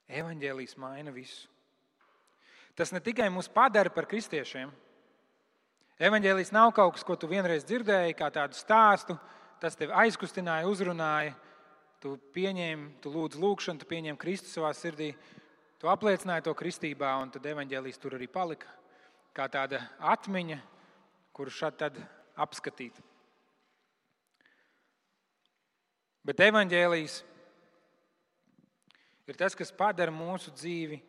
Evaņģēlijas 0.09 0.79
maina 0.81 1.13
visu. 1.13 1.51
Tas 2.77 2.93
ne 2.93 3.03
tikai 3.05 3.29
mūs 3.29 3.51
padara 3.53 3.93
par 3.93 4.09
kristiešiem. 4.09 4.73
Evanģēlijs 6.03 6.55
nav 6.57 6.73
kaut 6.73 6.97
kas, 6.97 7.05
ko 7.05 7.19
tu 7.21 7.29
vienreiz 7.29 7.67
dzirdēji, 7.69 8.17
kā 8.17 8.31
tādu 8.33 8.57
stāstu. 8.57 9.19
Tas 9.61 9.77
tevi 9.79 9.93
aizkustināja, 9.95 10.67
uzrunāja, 10.67 11.37
tu 12.03 12.17
pieņēmi, 12.35 12.97
tu 13.05 13.13
lūdzu 13.13 13.39
lūgšanu, 13.45 13.79
tu 13.79 13.93
pieņēmi 13.93 14.19
Kristu 14.19 14.51
savā 14.51 14.73
sirdī. 14.75 15.13
Tu 15.79 15.91
apliecināji 15.91 16.49
to 16.49 16.57
kristībā, 16.57 17.13
un 17.21 17.31
tad 17.35 17.47
evanģēlijas 17.53 18.01
tur 18.01 18.17
arī 18.17 18.27
palika 18.33 18.73
kā 19.37 19.47
tāda 19.53 19.85
atmiņa, 20.01 20.59
kuru 21.37 21.53
šādi 21.53 22.05
apskatīt. 22.41 22.97
Bet 26.23 26.41
evanģēlijas 26.45 27.17
ir 29.26 29.38
tas, 29.38 29.57
kas 29.59 29.73
padara 29.75 30.12
mūsu 30.14 30.52
dzīvi 30.55 31.00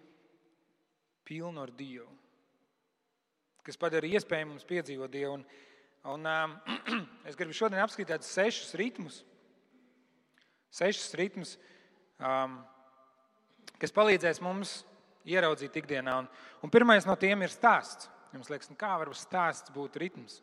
pilnu 1.27 1.61
ar 1.61 1.71
Dievu, 1.77 2.09
kas 3.63 3.77
padara 3.79 4.09
iespēju 4.09 4.49
mums 4.49 4.65
piedzīvot 4.67 5.13
Dievu. 5.13 5.37
Un, 5.37 5.45
un, 6.15 6.25
um, 6.25 6.55
es 7.29 7.37
gribu 7.39 7.55
šodien 7.55 7.83
apskatīt 7.83 8.25
sešus 8.25 8.73
ritmus, 8.79 9.21
sešus 10.73 11.13
ritmus, 11.19 11.53
um, 12.17 12.57
kas 13.77 13.93
palīdzēs 13.93 14.41
mums 14.43 14.81
ieraudzīt 15.29 15.77
ikdienā. 15.83 16.17
Un, 16.23 16.31
un 16.65 16.73
pirmais 16.73 17.05
no 17.07 17.15
tiem 17.19 17.45
ir 17.45 17.53
stāsts. 17.53 18.09
Jums 18.33 18.49
liekas, 18.49 18.71
nu 18.73 18.79
kā 18.81 18.95
var 18.97 19.11
stāsts 19.13 19.69
būt 19.75 19.99
ritms? 20.01 20.41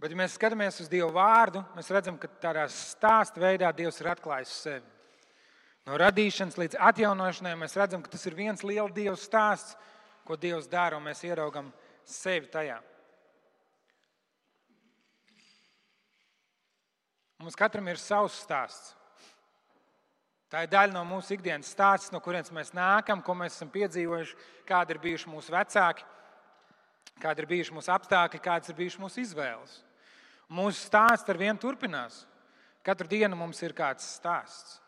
Bet, 0.00 0.14
ja 0.14 0.16
mēs 0.16 0.32
skatāmies 0.38 0.78
uz 0.80 0.88
Dieva 0.88 1.10
vārdu, 1.12 1.60
mēs 1.76 1.90
redzam, 1.92 2.16
ka 2.16 2.28
tādā 2.40 2.62
stāsta 2.72 3.40
veidā 3.42 3.68
Dievs 3.76 3.98
ir 4.00 4.08
atklājis 4.08 4.52
sevi. 4.62 4.86
No 5.84 5.98
radīšanas 6.00 6.56
līdz 6.56 6.78
atjaunošanai 6.88 7.52
mēs 7.60 7.76
redzam, 7.76 8.00
ka 8.00 8.12
tas 8.14 8.24
ir 8.24 8.36
viens 8.38 8.64
liels 8.64 8.94
Dieva 8.96 9.12
stāsts, 9.20 9.74
ko 10.24 10.38
Dievs 10.40 10.70
dara, 10.72 10.96
un 10.96 11.04
mēs 11.04 11.20
ieraugam 11.28 11.68
sevi 12.08 12.48
tajā. 12.48 12.78
Mums 17.44 17.56
katram 17.56 17.92
ir 17.92 18.00
savs 18.00 18.40
stāsts. 18.40 18.94
Tā 20.50 20.64
ir 20.64 20.72
daļa 20.72 20.96
no 20.96 21.04
mūsu 21.06 21.36
ikdienas 21.36 21.68
stāsta, 21.76 22.14
no 22.16 22.22
kurienes 22.24 22.50
mēs 22.56 22.72
nākam, 22.72 23.20
ko 23.20 23.36
mēs 23.36 23.54
esam 23.58 23.68
piedzīvojuši, 23.76 24.40
kādi 24.68 24.96
ir 24.96 25.04
bijuši 25.04 25.30
mūsu 25.30 25.52
vecāki, 25.54 26.08
kādi 27.20 27.44
ir 27.44 27.52
bijuši 27.52 27.76
mūsu 27.76 27.92
apstākļi, 27.94 28.44
kādas 28.48 28.72
ir 28.72 28.80
bijušas 28.80 29.04
mūsu 29.04 29.24
izvēles. 29.28 29.78
Mūsu 30.50 30.82
stāsts 30.82 31.30
ar 31.30 31.38
vienu 31.38 31.58
turpinās. 31.62 32.24
Katru 32.82 33.06
dienu 33.06 33.36
mums 33.38 33.60
ir 33.62 33.74
kāds 33.76 34.06
stāsts. 34.16 34.78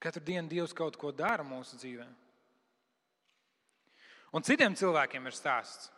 Katru 0.00 0.22
dienu 0.24 0.48
Dievs 0.48 0.72
kaut 0.72 0.96
ko 0.96 1.10
dara 1.12 1.44
mūsu 1.44 1.76
dzīvē. 1.76 2.06
Un 4.32 4.44
citiem 4.46 4.76
cilvēkiem 4.78 5.26
ir 5.28 5.36
stāsts. 5.36 5.90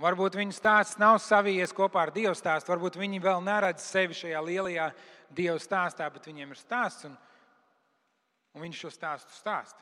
Varbūt 0.00 0.36
viņu 0.36 0.52
stāsts 0.52 0.98
nav 1.00 1.18
savijies 1.24 1.72
kopā 1.76 2.02
ar 2.04 2.12
Dieva 2.12 2.34
stāstu, 2.36 2.70
varbūt 2.72 2.98
viņi 3.00 3.20
vēl 3.24 3.40
neredz 3.44 3.84
sevi 3.84 4.16
šajā 4.16 4.42
lielajā 4.44 4.90
Dieva 5.36 5.56
stāstā, 5.60 6.08
bet 6.12 6.28
viņiem 6.28 6.52
ir 6.52 6.60
stāsts, 6.60 7.08
un, 7.08 7.16
un 8.54 8.64
viņš 8.64 8.82
šo 8.84 8.92
stāstu 8.92 9.36
stāsta. 9.36 9.80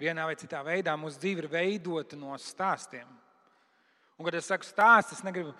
Vienā 0.00 0.26
vai 0.28 0.36
citā 0.40 0.60
veidā 0.64 0.94
mūsu 1.00 1.20
dzīve 1.20 1.44
ir 1.44 1.50
veidota 1.52 2.16
no 2.20 2.36
stāstiem. 2.40 3.08
Un, 4.18 4.26
kad 4.26 4.36
es 4.36 4.48
saku 4.50 4.66
stāsts, 4.66 5.16
es 5.16 5.24
negribu, 5.26 5.54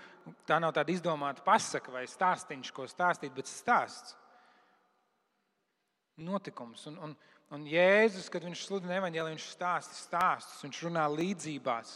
tā 0.46 0.58
nav 0.62 0.74
tāda 0.76 0.92
izdomāta 0.92 1.44
pasaka 1.44 1.94
vai 1.94 2.04
stāstīņš, 2.10 2.72
ko 2.76 2.86
stāstīt, 2.90 3.32
bet 3.34 3.50
stāsts. 3.50 4.16
Notikums. 6.22 6.84
Un, 6.90 6.98
un, 7.02 7.14
un 7.56 7.64
Jēzus, 7.66 8.28
kad 8.30 8.44
viņš 8.44 8.66
sludina 8.68 8.98
evaņģēliju, 9.00 9.34
viņš 9.34 9.46
stāsta 9.54 9.96
stāstus, 9.96 10.60
viņš 10.66 10.82
runā 10.86 11.06
līdzībās. 11.10 11.94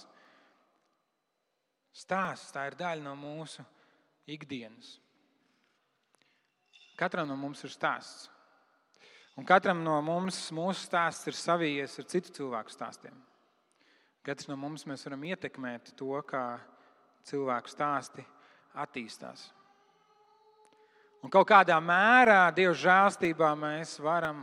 Stāsts 1.96 2.52
tā 2.56 2.66
ir 2.70 2.78
daļa 2.80 3.04
no 3.04 3.12
mūsu 3.20 3.64
ikdienas. 4.28 4.96
Katram 6.96 7.28
no 7.28 7.36
mums 7.36 7.62
ir 7.64 7.72
stāsts. 7.72 8.30
Un 9.36 9.44
katram 9.44 9.82
no 9.84 9.98
mums 10.00 10.38
mūsu 10.56 10.86
stāsts 10.88 11.28
ir 11.28 11.36
savijies 11.36 11.98
ar 12.00 12.08
citu 12.08 12.32
cilvēku 12.38 12.72
stāstiem. 12.72 13.16
Katrs 14.26 14.48
no 14.50 14.56
mums 14.58 14.82
varam 14.82 15.22
ietekmēt 15.22 15.92
to, 15.94 16.16
kā 16.26 16.58
cilvēku 17.28 17.70
stāsti 17.70 18.24
attīstās. 18.74 19.44
Un 21.22 21.30
kaut 21.30 21.46
kādā 21.46 21.76
mērā 21.78 22.48
Dieva 22.54 22.74
žēlstībā 22.74 23.52
mēs 23.58 23.96
varam 24.02 24.42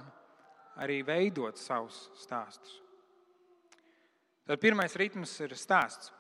arī 0.80 1.02
veidot 1.04 1.60
savus 1.60 2.06
stāstus. 2.16 2.80
Tad 4.48 4.60
pirmais 4.64 4.96
ritms 5.00 5.36
ir 5.44 5.54
stāsts. 5.60 6.14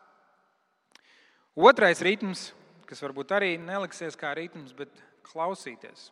Otrais 1.56 2.04
ritms, 2.04 2.50
kas 2.88 3.00
varbūt 3.04 3.32
arī 3.36 3.56
neliksies 3.64 4.20
kā 4.20 4.36
ritms, 4.36 4.76
bet 4.76 4.92
klausīties. 5.28 6.10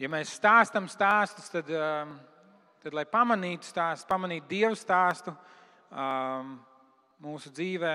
Ja 0.00 0.08
mēs 0.08 0.32
stāstām 0.40 0.88
stāstus, 0.90 1.52
tad, 1.52 1.68
um, 1.76 2.16
tad 2.82 2.96
lai 2.96 3.04
pamanītu 3.08 3.68
stāstu, 3.68 4.08
pamanītu 4.10 4.48
dievu 4.50 4.76
stāstu 4.78 5.34
um, 5.90 6.56
mūsu 7.22 7.52
dzīvē, 7.54 7.94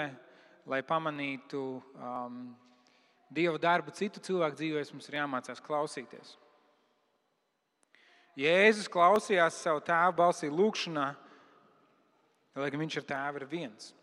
lai 0.68 0.82
pamanītu 0.88 1.62
um, 1.78 2.42
dievu 3.34 3.60
darbu 3.60 3.92
citu 3.96 4.24
cilvēku 4.24 4.60
dzīvēs, 4.60 4.94
mums 4.96 5.10
ir 5.10 5.20
jāmācās 5.20 5.64
klausīties. 5.64 6.36
Jēzus 8.38 8.90
klausījās 8.94 9.60
savu 9.64 9.82
tēvu 9.82 10.14
balsī 10.20 10.50
lūgšanā, 10.54 11.08
lai 12.58 12.72
gan 12.74 12.84
viņš 12.84 13.00
ar 13.02 13.08
tēvu 13.12 13.42
ir 13.42 13.48
viens. 13.50 13.94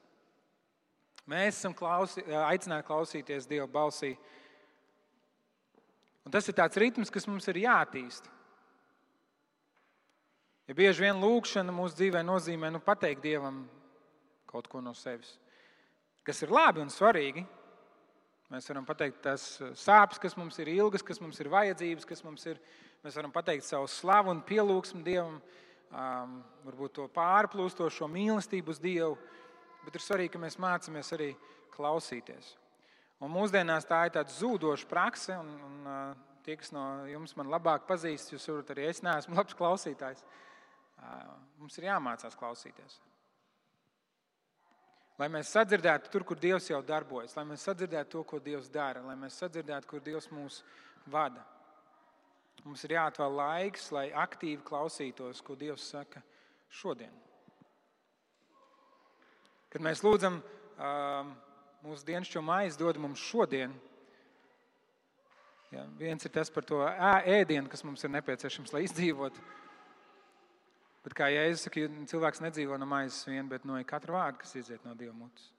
Mēs 1.30 1.56
esam 1.56 1.72
klausī, 1.76 2.24
aicināti 2.36 2.86
klausīties 2.88 3.46
Dieva 3.48 3.68
balsī. 3.70 4.12
Un 6.24 6.32
tas 6.34 6.48
ir 6.48 6.56
tāds 6.56 6.76
ritms, 6.80 7.12
kas 7.12 7.28
mums 7.28 7.46
ir 7.48 7.62
jāattīst. 7.62 8.28
Ja 10.68 10.76
bieži 10.76 11.04
vien 11.04 11.20
lūkšana 11.20 11.74
mūsu 11.74 11.98
dzīvē 11.98 12.22
nozīmē 12.24 12.70
nu, 12.72 12.80
pateikt 12.80 13.24
Dievam 13.24 13.64
kaut 14.48 14.68
ko 14.70 14.80
no 14.80 14.94
sevis, 14.96 15.34
kas 16.24 16.40
ir 16.44 16.54
labi 16.54 16.80
un 16.80 16.92
svarīgi. 16.92 17.44
Mēs 18.52 18.68
varam 18.70 18.86
pateikt 18.86 19.22
tās 19.24 19.44
sāpes, 19.80 20.20
kas 20.22 20.36
mums 20.38 20.56
ir 20.62 20.70
ilgas, 20.72 21.02
kas 21.02 21.20
mums 21.20 21.40
ir 21.42 21.50
vajadzības, 21.52 22.06
kas 22.06 22.22
mums 22.24 22.44
ir. 22.46 22.60
Mēs 23.04 23.16
varam 23.18 23.32
pateikt 23.34 23.66
savu 23.66 23.88
slavu 23.90 24.30
un 24.32 24.40
pielūgsmu 24.46 25.02
Dievam, 25.04 25.40
um, 25.90 26.36
varbūt 26.64 26.94
to 26.96 27.08
pārplūstošo 27.12 28.08
mīlestību 28.08 28.72
uz 28.72 28.80
Dievu 28.80 29.18
bet 29.84 29.98
ir 29.98 30.04
svarīgi, 30.04 30.32
ka 30.34 30.40
mēs 30.42 30.58
mācāmies 30.60 31.12
arī 31.16 31.30
klausīties. 31.74 32.54
Un 33.22 33.32
mūsdienās 33.32 33.86
tā 33.88 34.04
ir 34.06 34.14
tāda 34.16 34.32
zūdoša 34.32 34.88
prakse, 34.90 35.36
un, 35.36 35.52
un 35.68 36.16
tie, 36.44 36.56
kas 36.60 36.72
no 36.74 37.04
jums 37.08 37.36
man 37.38 37.52
labāk 37.52 37.86
pazīst, 37.88 38.32
jūs 38.34 38.48
varat 38.50 38.74
arī 38.74 38.88
es 38.90 39.02
neesmu 39.04 39.36
labs 39.38 39.56
klausītājs. 39.58 40.24
Mums 41.60 41.78
ir 41.78 41.88
jāmācās 41.88 42.36
klausīties. 42.38 43.00
Lai 45.20 45.28
mēs 45.30 45.52
sadzirdētu 45.54 46.10
tur, 46.10 46.24
kur 46.26 46.38
Dievs 46.42 46.66
jau 46.70 46.80
darbojas, 46.82 47.36
lai 47.38 47.44
mēs 47.46 47.62
sadzirdētu 47.68 48.10
to, 48.16 48.22
ko 48.26 48.40
Dievs 48.42 48.70
dara, 48.72 49.02
lai 49.04 49.14
mēs 49.18 49.36
sadzirdētu, 49.38 49.86
kur 49.90 50.02
Dievs 50.02 50.26
mūs 50.34 50.62
vada. 51.06 51.44
Mums 52.64 52.82
ir 52.86 52.96
jāatvēl 52.96 53.36
laiks, 53.38 53.90
lai 53.94 54.08
aktīvi 54.10 54.64
klausītos, 54.66 55.42
ko 55.44 55.54
Dievs 55.58 55.86
saka 55.92 56.22
šodien. 56.72 57.12
Kad 59.70 59.84
mēs 59.84 60.02
lūdzam, 60.06 60.40
mūsu 61.84 62.06
dienascho 62.08 62.42
maizi 62.42 62.80
dod 62.80 62.98
mums 62.98 63.22
šodien, 63.22 63.74
ja, 65.74 65.84
viens 65.98 66.26
ir 66.26 66.32
tas 66.34 66.50
par 66.50 66.66
to 66.66 66.80
ēdienu, 66.86 67.70
kas 67.70 67.86
mums 67.86 68.02
ir 68.02 68.14
nepieciešams, 68.14 68.74
lai 68.74 68.84
izdzīvotu. 68.88 69.42
Bet 71.04 71.16
kā 71.18 71.28
Jēzus 71.28 71.66
saka, 71.66 71.84
cilvēks 72.08 72.40
nedzīvo 72.40 72.78
no 72.80 72.88
maizes 72.88 73.26
vien, 73.28 73.44
bet 73.48 73.66
no 73.68 73.76
katra 73.84 74.16
vārda, 74.16 74.40
kas 74.40 74.56
iziet 74.56 74.86
no 74.86 74.94
Dieva 74.96 75.12
mutes. 75.12 75.50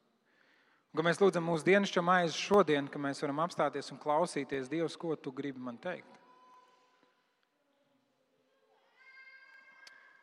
Un, 0.96 1.04
mēs 1.04 1.20
lūdzam 1.20 1.44
mūsu 1.44 1.68
dienascho 1.68 2.02
maizi 2.06 2.40
šodien, 2.40 2.88
ka 2.88 3.00
mēs 3.02 3.20
varam 3.22 3.44
apstāties 3.44 3.92
un 3.92 4.00
klausīties 4.02 4.72
Dievs, 4.72 4.96
ko 4.98 5.14
tu 5.20 5.34
gribi 5.36 5.62
man 5.62 5.78
teikt. 5.82 6.22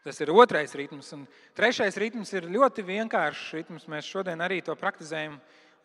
Tas 0.03 0.19
ir 0.19 0.33
otrais 0.35 0.73
ritms. 0.75 1.13
Un 1.15 1.27
trešais 1.55 1.95
ritms 2.01 2.33
ir 2.35 2.49
ļoti 2.51 2.83
vienkāršs 2.83 3.53
ritms. 3.55 3.85
Mēs 3.87 4.09
šodien 4.09 4.41
arī 4.43 4.59
to 4.65 4.75
praktizējam. 4.75 5.37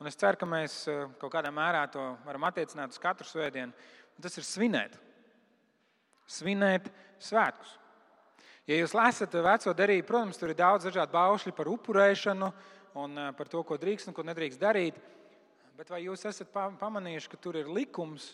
Un 0.02 0.10
es 0.10 0.17
ceru, 0.17 0.39
ka 0.41 0.47
mēs 0.50 0.80
eh, 0.89 1.04
kaut 1.21 1.36
kādā 1.36 1.52
mērā 1.54 1.84
to 1.93 2.02
varam 2.26 2.47
attiecināt 2.50 2.95
uz 2.95 3.02
katru 3.02 3.28
svētdienu. 3.30 3.76
Un 4.17 4.26
tas 4.26 4.39
ir 4.39 4.47
svinēt. 4.47 4.97
Svinēt 6.26 6.89
svētkus. 7.21 7.76
Ja 8.67 8.75
jūs 8.75 8.91
lasat 8.91 9.32
veco 9.32 9.71
derību, 9.71 10.03
protams, 10.10 10.38
tur 10.39 10.51
ir 10.51 10.58
daudz 10.60 10.89
dažādu 10.89 11.13
baušļu 11.13 11.53
par 11.56 11.69
upurēšanu 11.71 12.49
un 12.99 13.13
eh, 13.15 13.30
par 13.38 13.47
to, 13.47 13.62
ko 13.63 13.77
drīkst 13.80 14.12
un 14.12 14.17
ko 14.17 14.25
nedrīkst 14.27 14.60
darīt. 14.60 14.97
Bet 15.77 15.93
vai 15.93 16.01
jūs 16.03 16.25
esat 16.27 16.51
pamanījuši, 16.51 17.30
ka 17.32 17.39
tur 17.39 17.56
ir 17.62 17.69
likums, 17.71 18.34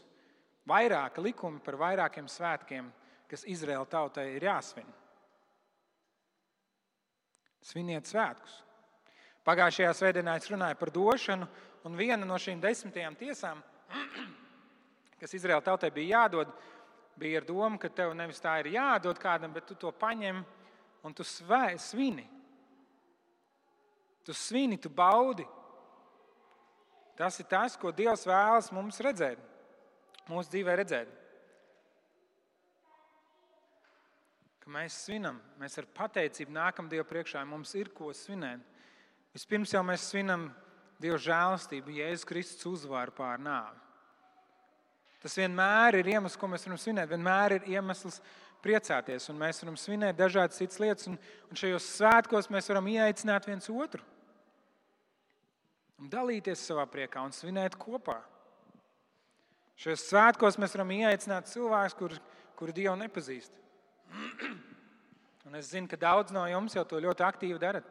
vairāki 0.66 1.22
likumi 1.22 1.62
par 1.62 1.78
vairākiem 1.78 2.26
svētkiem, 2.32 2.90
kas 3.30 3.46
Izraēla 3.46 3.86
tautai 3.92 4.32
ir 4.34 4.48
jāsvin? 4.48 4.90
Sviniet 7.64 8.10
svētkus. 8.10 8.58
Pagājušajā 9.46 9.94
svētdienā 10.00 10.38
es 10.40 10.50
runāju 10.50 10.80
par 10.80 10.94
došanu, 10.96 11.46
un 11.86 12.00
viena 12.00 12.26
no 12.26 12.40
šīm 12.42 12.64
desmitajām 12.64 13.20
tiesām, 13.20 13.62
kas 15.22 15.38
Izraēla 15.38 15.62
tautai 15.68 15.94
bija 15.94 16.24
jādod, 16.24 16.50
bija 16.50 16.73
ar 17.18 17.46
domu, 17.46 17.78
ka 17.80 17.90
tev 17.90 18.14
nevis 18.18 18.42
tā 18.42 18.60
ir 18.62 18.74
jādod 18.74 19.20
kādam, 19.22 19.54
bet 19.54 19.68
tu 19.70 19.76
to 19.76 19.92
paņem 19.92 20.44
un 21.04 21.14
tu 21.14 21.24
svē, 21.24 21.78
svini. 21.78 22.26
Tu 24.24 24.34
svini, 24.34 24.78
tu 24.78 24.90
baudi. 24.90 25.46
Tas 27.16 27.38
ir 27.40 27.46
tas, 27.46 27.76
ko 27.78 27.92
Dievs 27.92 28.26
vēlas 28.26 28.72
mums 28.74 28.98
redzēt, 29.04 29.38
mūsu 30.30 30.50
dzīvē 30.56 30.80
redzēt. 30.82 31.20
ka 34.64 34.72
mēs 34.72 34.96
svinam, 35.04 35.42
mēs 35.60 35.76
ar 35.82 35.88
pateicību 35.92 36.54
nākam 36.56 36.88
Dievu 36.88 37.04
priekšā, 37.10 37.42
mums 37.44 37.74
ir 37.76 37.90
ko 37.92 38.14
svinēt. 38.16 38.62
Vispirms 39.36 39.74
jau 39.76 39.82
mēs 39.84 40.06
svinam 40.08 40.48
Dieva 41.04 41.18
žēlastību, 41.20 41.98
Jēzus 41.98 42.28
Kristus 42.30 42.70
uzvaru 42.70 43.12
pār 43.18 43.42
nāvi. 43.44 43.83
Tas 45.24 45.38
vienmēr 45.40 46.02
ir 46.02 46.10
iemesls, 46.16 46.38
ko 46.40 46.50
mēs 46.52 46.66
varam 46.68 46.80
svinēt. 46.82 47.12
Vienmēr 47.12 47.58
ir 47.58 47.70
iemesls 47.78 48.20
priecāties, 48.64 49.30
un 49.32 49.40
mēs 49.40 49.62
varam 49.64 49.78
svinēt 49.80 50.20
dažādas 50.20 50.60
citas 50.60 50.82
lietas. 50.84 51.08
Un, 51.12 51.16
un 51.50 51.60
šajos 51.60 51.88
svētkos 51.98 52.52
mēs 52.52 52.68
varam 52.72 52.90
ieaicināt 52.92 53.48
viens 53.48 53.70
otru 53.72 54.04
un 56.04 56.12
dalīties 56.12 56.66
savā 56.68 56.84
priekā 56.92 57.24
un 57.24 57.32
svinēt 57.32 57.78
kopā. 57.80 58.18
Šajos 59.80 60.04
svētkos 60.10 60.60
mēs 60.60 60.76
varam 60.76 60.92
ieaicināt 60.92 61.48
cilvēkus, 61.50 61.96
kurus 61.98 62.22
kur 62.60 62.74
Dievu 62.76 62.96
nepazīst. 63.00 63.56
Un 65.48 65.58
es 65.60 65.72
zinu, 65.74 65.90
ka 65.92 65.98
daudz 66.00 66.32
no 66.32 66.44
jums 66.48 66.76
jau 66.78 66.84
to 66.88 67.00
ļoti 67.04 67.26
aktīvi 67.26 67.60
darat. 67.60 67.88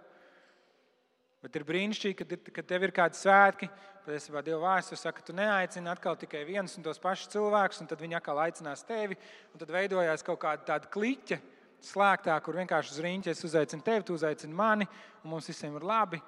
Bet 1.42 1.56
ir 1.58 1.64
brīnišķīgi, 1.66 2.16
kad, 2.18 2.34
kad 2.54 2.68
tev 2.70 2.86
ir 2.86 2.92
kādi 2.94 3.18
svētki. 3.18 3.68
Patiesībā 4.02 4.42
Dieva 4.46 4.60
vārds 4.62 4.92
saka, 4.98 5.20
ka 5.20 5.26
tu 5.26 5.34
neaicini 5.34 5.90
atkal 5.90 6.16
tikai 6.18 6.42
viens 6.46 6.74
un 6.78 6.86
tos 6.86 6.98
pašus 7.02 7.30
cilvēkus, 7.34 7.82
un 7.82 7.90
tad 7.90 8.02
viņi 8.02 8.18
atkal 8.18 8.38
aicinās 8.42 8.82
tevi. 8.86 9.18
Tad 9.58 9.70
veidojās 9.74 10.26
kaut 10.26 10.40
kāda 10.42 10.66
tāda 10.72 10.90
kliķa 10.90 11.38
slēgtā, 11.82 12.34
kur 12.42 12.58
vienkārši 12.58 12.94
uz 12.94 13.00
rīņķa 13.02 13.34
es 13.34 13.44
uzaicinu 13.46 13.86
tevi, 13.86 14.06
tu 14.06 14.18
uzaicini 14.18 14.54
mani, 14.54 14.86
un 15.22 15.34
mums 15.34 15.50
visiem 15.50 15.78
ir 15.78 15.86
labi. 15.86 16.22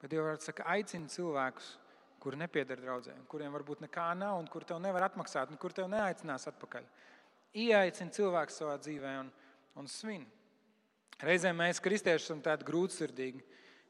Bet 0.00 0.12
Dieva 0.12 0.30
vārds 0.30 0.48
saka, 0.48 0.68
aicini 0.72 1.08
cilvēkus, 1.12 1.74
kuri 2.20 2.40
nepieder 2.40 2.80
draudzēm, 2.80 3.24
kuriem 3.28 3.52
varbūt 3.56 3.84
nekā 3.86 4.10
nav, 4.20 4.36
un 4.40 4.48
kur 4.52 4.64
tev 4.68 4.80
nevar 4.84 5.08
atmaksāt, 5.08 5.52
un 5.52 5.60
kur 5.60 5.72
tev 5.76 5.88
neaicinās 5.92 6.48
atpakaļ 6.52 6.84
ieaicina 7.56 8.14
cilvēku 8.14 8.54
savā 8.54 8.76
dzīvē 8.80 9.14
un, 9.24 9.30
un 9.80 9.88
svin. 9.90 10.26
Reizēm 11.20 11.58
mēs, 11.60 11.82
kristieši, 11.82 12.24
esam 12.24 12.42
tādi 12.44 12.66
grūtsirdīgi. 12.68 13.42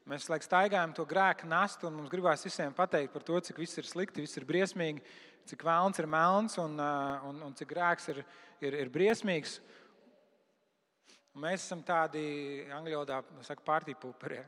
Mēs 0.09 0.25
laikam 0.31 0.47
staigājam 0.47 0.93
to 0.97 1.03
grēku 1.05 1.45
nastu, 1.49 1.85
un 1.87 1.99
mums 1.99 2.09
gribās 2.09 2.41
visiem 2.45 2.73
pateikt 2.73 3.13
par 3.13 3.21
to, 3.25 3.37
cik 3.45 3.59
viss 3.61 3.77
ir 3.77 3.85
slikti, 3.85 4.23
viss 4.23 4.39
ir 4.39 4.47
briesmīgi, 4.49 5.03
cik 5.51 5.61
vēlns 5.65 6.01
ir 6.01 6.07
melns 6.09 6.57
un, 6.61 6.79
un, 7.27 7.43
un 7.45 7.53
cik 7.57 7.69
grēks 7.69 8.09
ir, 8.13 8.23
ir, 8.65 8.79
ir 8.81 8.89
briesmīgs. 8.93 9.59
Un 11.35 11.45
mēs 11.45 11.67
esam 11.67 11.83
tādi 11.85 12.23
angļu 12.73 12.97
valodā, 12.97 13.21
saka, 13.45 13.63
pārtīpūperi, 13.67 14.41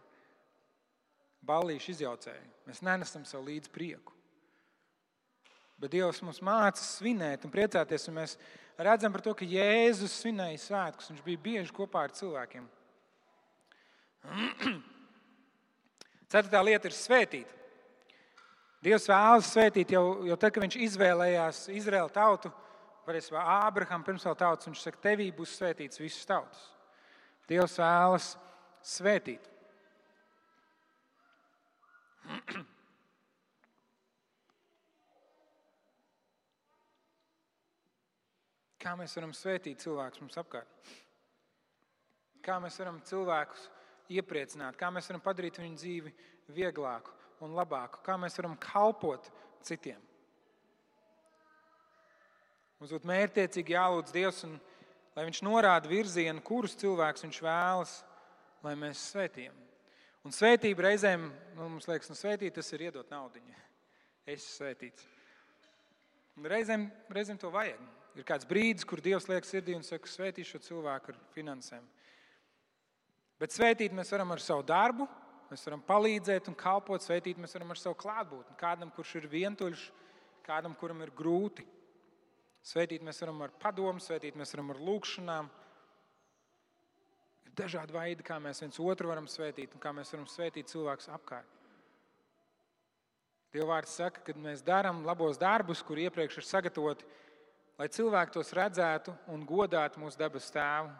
ballīšu 1.45 1.93
izjaucēji. 1.93 2.49
Mēs 2.67 2.81
nenesam 2.83 3.23
sev 3.27 3.45
līdzi 3.45 3.71
prieku. 3.73 4.15
Bet 5.79 5.93
Dievs 5.93 6.21
mums 6.25 6.41
māca 6.43 6.81
svinēt 6.81 7.45
un 7.45 7.53
priecāties. 7.53 8.07
Un 8.09 8.17
mēs 8.21 8.37
redzam 8.79 9.13
par 9.13 9.21
to, 9.25 9.35
ka 9.37 9.45
Jēzus 9.47 10.17
svinēja 10.21 10.61
svētkus. 10.65 11.11
Viņš 11.11 11.23
bija 11.25 11.43
bieži 11.45 11.75
kopā 11.75 12.07
ar 12.07 12.17
cilvēkiem. 12.17 12.67
Ceturtā 16.33 16.63
lieta 16.65 16.89
ir 16.89 16.95
svētīt. 16.97 17.49
Dievs 18.83 19.05
vēlas 19.07 19.51
svētīt 19.53 19.93
jau, 19.93 20.25
jau 20.25 20.37
tad, 20.39 20.51
kad 20.55 20.63
viņš 20.65 20.75
izvēlējās 20.87 21.59
Izraēlu 21.77 22.09
tautu, 22.11 22.49
patiesībā 23.05 23.43
Ābraham 23.61 24.01
pirms 24.03 24.25
vēl 24.25 24.35
tautas, 24.39 24.67
viņš 24.67 24.81
saka, 24.81 25.01
tevī 25.05 25.27
būs 25.35 25.53
svētīts 25.59 26.01
visas 26.01 26.25
tautas. 26.27 26.63
Dievs 27.47 27.77
vēlas 27.77 28.31
svētīt. 28.95 29.45
Kā 38.83 38.97
mēs 38.99 39.13
varam 39.15 39.31
svētīt 39.37 39.85
cilvēkus 39.85 40.19
mums 40.25 40.41
apkārt? 40.41 40.67
Kā 42.43 42.57
mēs 42.59 42.75
varam 42.81 42.97
cilvēkus 43.07 43.69
iepriecināt, 44.19 44.77
kā 44.79 44.89
mēs 44.93 45.09
varam 45.09 45.23
padarīt 45.23 45.59
viņu 45.61 45.79
dzīvi 45.79 46.13
vieglāku 46.53 47.13
un 47.43 47.55
labāku, 47.57 48.01
kā 48.05 48.17
mēs 48.19 48.37
varam 48.39 48.55
kalpot 48.61 49.29
citiem. 49.65 49.99
Mums 52.79 52.91
būtu 52.97 53.07
mērķiecīgi 53.07 53.77
jālūdz 53.77 54.11
Dievs, 54.11 54.43
un, 54.47 54.57
lai 55.15 55.23
Viņš 55.29 55.43
norāda 55.45 55.87
virzienu, 55.87 56.43
kurus 56.43 56.75
cilvēkus 56.79 57.23
Viņš 57.23 57.41
vēlas, 57.45 57.93
lai 58.65 58.73
mēs 58.79 59.05
svētījam. 59.13 59.55
Un 60.23 60.31
svētība 60.31 60.85
reizēm, 60.85 61.25
nu, 61.57 61.67
mums 61.67 61.87
liekas, 61.89 62.09
nu, 62.11 62.15
svētīt 62.15 62.55
tas 62.55 62.69
ir 62.75 62.85
iedot 62.87 63.09
naudu. 63.11 63.41
Es 64.23 64.39
esmu 64.39 64.53
svētīts. 64.53 65.07
Un 66.39 66.47
reizēm, 66.49 66.87
reizēm 67.13 67.39
to 67.39 67.51
vajag. 67.53 67.81
Ir 68.17 68.27
kāds 68.27 68.47
brīdis, 68.47 68.85
kur 68.87 69.01
Dievs 69.03 69.27
liek 69.27 69.45
sirdī 69.47 69.75
un 69.75 69.83
saka, 69.83 70.07
svētīšu 70.09 70.55
šo 70.55 70.61
cilvēku 70.67 71.11
ar 71.11 71.19
finansēm. 71.33 71.83
Bet 73.43 73.51
svētīt 73.51 73.91
mēs 73.91 74.07
varam 74.13 74.29
ar 74.31 74.39
savu 74.39 74.63
darbu, 74.63 75.03
mēs 75.49 75.65
varam 75.67 75.81
palīdzēt 75.83 76.45
un 76.47 76.55
kalpot. 76.55 77.03
Svētīt 77.03 77.41
mēs 77.43 77.51
varam 77.57 77.73
ar 77.73 77.79
savu 77.81 77.97
klātbūtni. 77.99 78.55
Kādam, 78.55 78.93
kurš 78.95 79.17
ir 79.19 79.27
vientuļš, 79.33 79.81
kādam, 80.47 80.77
kuram 80.79 81.03
ir 81.03 81.11
grūti. 81.11 81.65
Svētīt 82.63 83.03
mēs 83.03 83.19
varam 83.19 83.43
ar 83.43 83.51
padomu, 83.59 83.99
svētīt 83.99 84.39
mēs 84.39 84.55
varam 84.55 84.71
ar 84.71 84.79
lūgšanām. 84.87 85.51
Ir 87.43 87.59
dažādi 87.59 87.97
veidi, 87.97 88.23
kā 88.23 88.39
mēs 88.39 88.63
viens 88.63 88.79
otru 88.79 89.11
varam 89.11 89.27
svētīt 89.27 89.75
un 89.75 89.83
kā 89.83 89.91
mēs 89.91 90.15
varam 90.15 90.29
svētīt 90.31 90.71
cilvēkus 90.71 91.11
apkārt. 91.11 91.49
Dievvvārds 93.53 93.99
saka, 93.99 94.23
ka 94.23 94.39
mēs 94.39 94.63
darām 94.63 95.03
labos 95.03 95.35
darbus, 95.37 95.83
kur 95.83 95.99
iepriekš 95.99 96.39
ir 96.39 96.47
sagatavoti, 96.47 97.11
lai 97.75 97.91
cilvēki 97.91 98.39
tos 98.39 98.55
redzētu 98.55 99.19
un 99.35 99.43
godātu 99.45 99.99
mūsu 99.99 100.23
dabas 100.23 100.47
tēvu. 100.55 100.95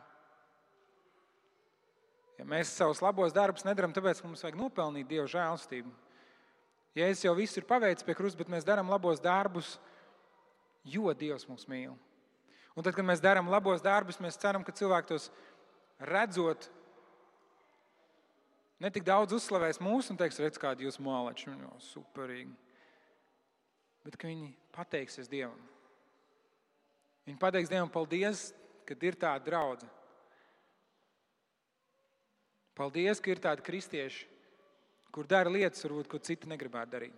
Ja 2.43 2.47
mēs 2.51 2.73
savus 2.75 2.99
labos 2.99 3.31
darbus 3.31 3.63
nedarām, 3.63 3.93
tāpēc 3.95 4.19
mums 4.19 4.41
vajag 4.43 4.57
nopelnīt 4.59 5.07
Dieva 5.07 5.23
žēlstību. 5.31 5.87
Ja 6.91 7.07
es 7.07 7.21
jau 7.23 7.31
visu 7.37 7.61
ir 7.61 7.67
paveicis 7.69 8.03
pie 8.03 8.15
krusta, 8.17 8.41
bet 8.41 8.51
mēs 8.51 8.67
darām 8.67 8.91
labos 8.91 9.21
darbus, 9.23 9.77
jo 10.83 11.07
Dievs 11.15 11.47
mūs 11.47 11.63
mīl. 11.71 11.95
Un 12.75 12.83
tad, 12.83 12.91
kad 12.97 13.07
mēs 13.07 13.23
darām 13.23 13.47
labos 13.47 13.85
darbus, 13.85 14.19
mēs 14.19 14.35
ceram, 14.41 14.65
ka 14.67 14.75
cilvēki 14.75 15.13
tos 15.13 15.29
redzot, 16.03 16.67
ne 18.83 18.91
tik 18.91 19.07
daudz 19.07 19.39
uzslavēs 19.39 19.79
mūsu 19.79 20.11
un 20.11 20.19
teiks, 20.19 20.43
redz, 20.43 20.59
kādi 20.59 20.83
jūs 20.83 20.99
mālači, 20.99 21.47
nu, 21.55 21.71
superīgi. 21.93 22.51
Bet 24.03 24.19
viņi 24.19 24.51
pateiksies 24.75 25.31
Dievam. 25.31 25.63
Viņi 27.23 27.39
pateiks 27.39 27.71
Dievam, 27.71 27.87
paldies, 27.87 28.49
ka 28.83 28.99
ir 28.99 29.15
tāda 29.15 29.47
draudzene. 29.47 30.02
Paldies, 32.73 33.21
ka 33.21 33.29
ir 33.29 33.41
tādi 33.41 33.65
kristieši, 33.65 34.25
kur 35.13 35.27
dara 35.29 35.51
lietas, 35.53 35.83
varbūt, 35.85 36.09
ko 36.09 36.17
citi 36.17 36.49
negribētu 36.49 36.95
darīt. 36.95 37.17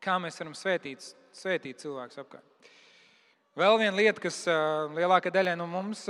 Kā 0.00 0.16
mēs 0.22 0.38
varam 0.40 0.54
svētīt, 0.56 1.04
svētīt 1.36 1.82
cilvēkus 1.82 2.20
apkārt? 2.22 2.70
Vēl 3.56 3.78
viena 3.80 3.96
lieta, 3.96 4.20
kas 4.20 4.42
lielākajai 4.96 5.32
daļai 5.32 5.56
no 5.60 5.66
mums 5.68 6.06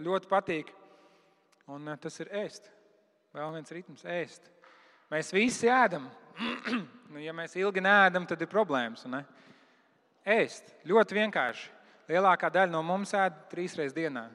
ļoti 0.00 0.28
patīk, 0.28 0.72
un 1.72 1.88
tas 2.00 2.16
ir 2.20 2.32
ēst. 2.42 2.68
Vēl 3.36 3.52
viens 3.54 3.72
ritms- 3.72 4.04
ēst. 4.20 4.48
Mēs 5.12 5.32
visi 5.32 5.68
ēdam. 5.70 6.08
nu, 7.12 7.20
ja 7.20 7.32
mēs 7.36 7.56
ilgi 7.60 7.82
neēdam, 7.84 8.26
tad 8.26 8.40
ir 8.40 8.50
problēmas. 8.50 9.04
Ne? 9.06 9.22
Ēst 10.26 10.72
ļoti 10.88 11.16
vienkārši. 11.20 11.70
Lielākā 12.10 12.50
daļa 12.50 12.72
no 12.72 12.82
mums 12.82 13.12
ēd 13.14 13.36
trīs 13.52 13.76
reizes 13.78 13.94
dienā. 13.94 14.26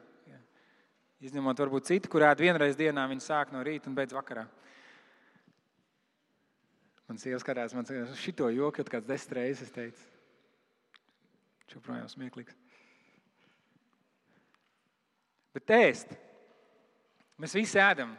Izņemot 1.25 1.57
varbūt 1.57 1.88
citu, 1.89 2.09
kurā 2.11 2.29
vienreiz 2.38 2.77
dienā 2.77 3.07
viņi 3.09 3.23
sāk 3.25 3.53
no 3.53 3.63
rīta 3.65 3.89
un 3.89 3.95
beidz 3.97 4.13
vakarā. 4.13 4.43
Man 7.09 7.21
sieva 7.21 7.39
skatās, 7.41 7.73
man 7.77 7.85
skatās, 7.85 8.17
šito 8.21 8.49
joku 8.53 8.81
jau 8.81 8.89
kāds 8.89 9.09
desmit 9.09 9.38
reizes 9.39 9.73
teicu. 9.73 10.05
Viņš 11.63 11.77
joprojām 11.77 12.11
smieklīgs. 12.11 12.57
Bet 15.55 15.71
ēst. 15.71 16.13
Mēs 17.41 17.55
visi 17.57 17.79
ēdam. 17.81 18.13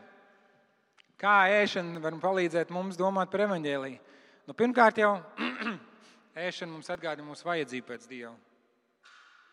Kā 1.21 1.47
ēšana 1.63 2.03
var 2.03 2.17
palīdzēt 2.21 2.73
mums 2.75 2.99
domāt 2.99 3.31
par 3.33 3.47
evaņģēlīju? 3.47 4.01
Nu, 4.47 4.55
pirmkārt, 4.57 4.99
jau 5.01 5.15
ēšana 6.47 6.73
mums 6.73 6.91
atgādina 6.93 7.27
mūsu 7.29 7.47
vajadzību 7.49 7.89
pēc 7.89 8.11
Dieva. 8.11 8.35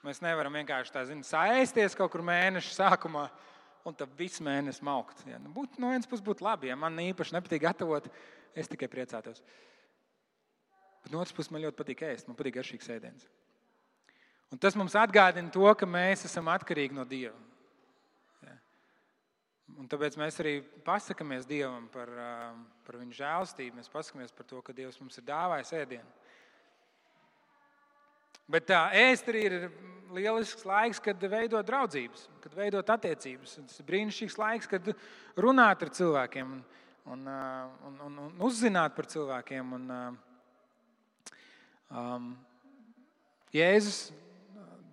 Mēs 0.03 0.19
nevaram 0.19 0.55
vienkārši 0.59 0.91
tā 0.91 1.05
zināt, 1.07 1.27
sāēsties 1.29 1.95
kaut 1.95 2.11
kur 2.11 2.23
mēneša 2.27 2.73
sākumā 2.75 3.27
un 3.87 3.95
tad 3.95 4.11
visu 4.19 4.43
mēnesi 4.43 4.83
maukt. 4.83 5.21
Ja. 5.27 5.39
Nu, 5.39 5.51
būt, 5.55 5.77
no 5.79 5.91
vienas 5.93 6.09
puses 6.09 6.23
būtu 6.25 6.43
labi, 6.43 6.71
ja 6.71 6.75
man 6.79 6.99
īpaši 6.99 7.37
nepatīk 7.37 7.63
gatavot, 7.63 8.09
es 8.55 8.67
tikai 8.71 8.89
priecātos. 8.91 9.39
Bet 11.03 11.11
no 11.11 11.23
otras 11.23 11.35
puses 11.35 11.51
man 11.51 11.63
ļoti 11.63 11.79
patīk 11.79 12.03
ēst, 12.07 12.27
man 12.27 12.39
patīk 12.39 12.57
garšīgs 12.59 12.91
ēdiens. 12.95 13.27
Un 14.53 14.59
tas 14.61 14.75
mums 14.77 14.95
atgādina 14.99 15.51
to, 15.51 15.65
ka 15.79 15.87
mēs 15.89 16.27
esam 16.27 16.51
atkarīgi 16.53 16.95
no 16.95 17.07
Dieva. 17.09 17.39
Ja. 18.43 18.53
Un 19.79 19.87
tāpēc 19.89 20.19
mēs 20.19 20.37
arī 20.43 20.59
pasakāmies 20.85 21.47
Dievam 21.49 21.87
par, 21.91 22.11
par 22.85 22.99
Viņa 23.01 23.17
žēlstību. 23.17 23.79
Mēs 23.79 23.89
pasakāmies 23.91 24.35
par 24.35 24.47
to, 24.51 24.61
ka 24.61 24.75
Dievs 24.77 24.99
mums 25.01 25.17
ir 25.17 25.25
dāvājis 25.31 25.73
ēdienu. 25.79 26.22
Bet 28.51 28.67
tā 28.67 28.85
ēst 28.99 29.29
arī 29.31 29.43
ir 29.47 29.57
lielisks 30.13 30.65
laiks, 30.67 30.99
kad 31.03 31.21
veidot 31.29 31.65
draudzības, 31.65 32.27
kad 32.43 32.55
veidot 32.57 32.89
attiecības. 32.93 33.57
Tas 33.69 33.79
ir 33.79 33.87
brīnišķīgs 33.87 34.37
laiks, 34.39 34.69
kad 34.69 34.91
runāt 35.39 35.85
ar 35.85 35.91
cilvēkiem 35.95 36.51
un, 36.57 36.63
un, 37.15 37.25
un, 37.87 37.99
un, 38.07 38.19
un 38.27 38.43
uzzināt 38.45 38.95
par 38.97 39.07
cilvēkiem. 39.09 39.73
Un, 39.79 39.87
um, 41.89 42.29
Jēzus 43.53 44.11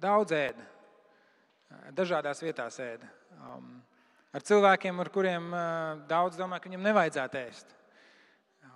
daudz 0.00 0.34
ēda, 0.36 0.64
dažādās 1.96 2.42
vietās 2.44 2.76
ēda. 2.84 3.08
Um, 3.40 3.78
ar 4.36 4.44
cilvēkiem, 4.46 5.00
ar 5.00 5.10
kuriem 5.12 5.52
uh, 5.52 5.62
daudz 6.08 6.38
domā, 6.38 6.60
ka 6.60 6.70
viņam 6.70 6.84
nevajadzētu 6.90 7.40
ēst. 7.40 7.76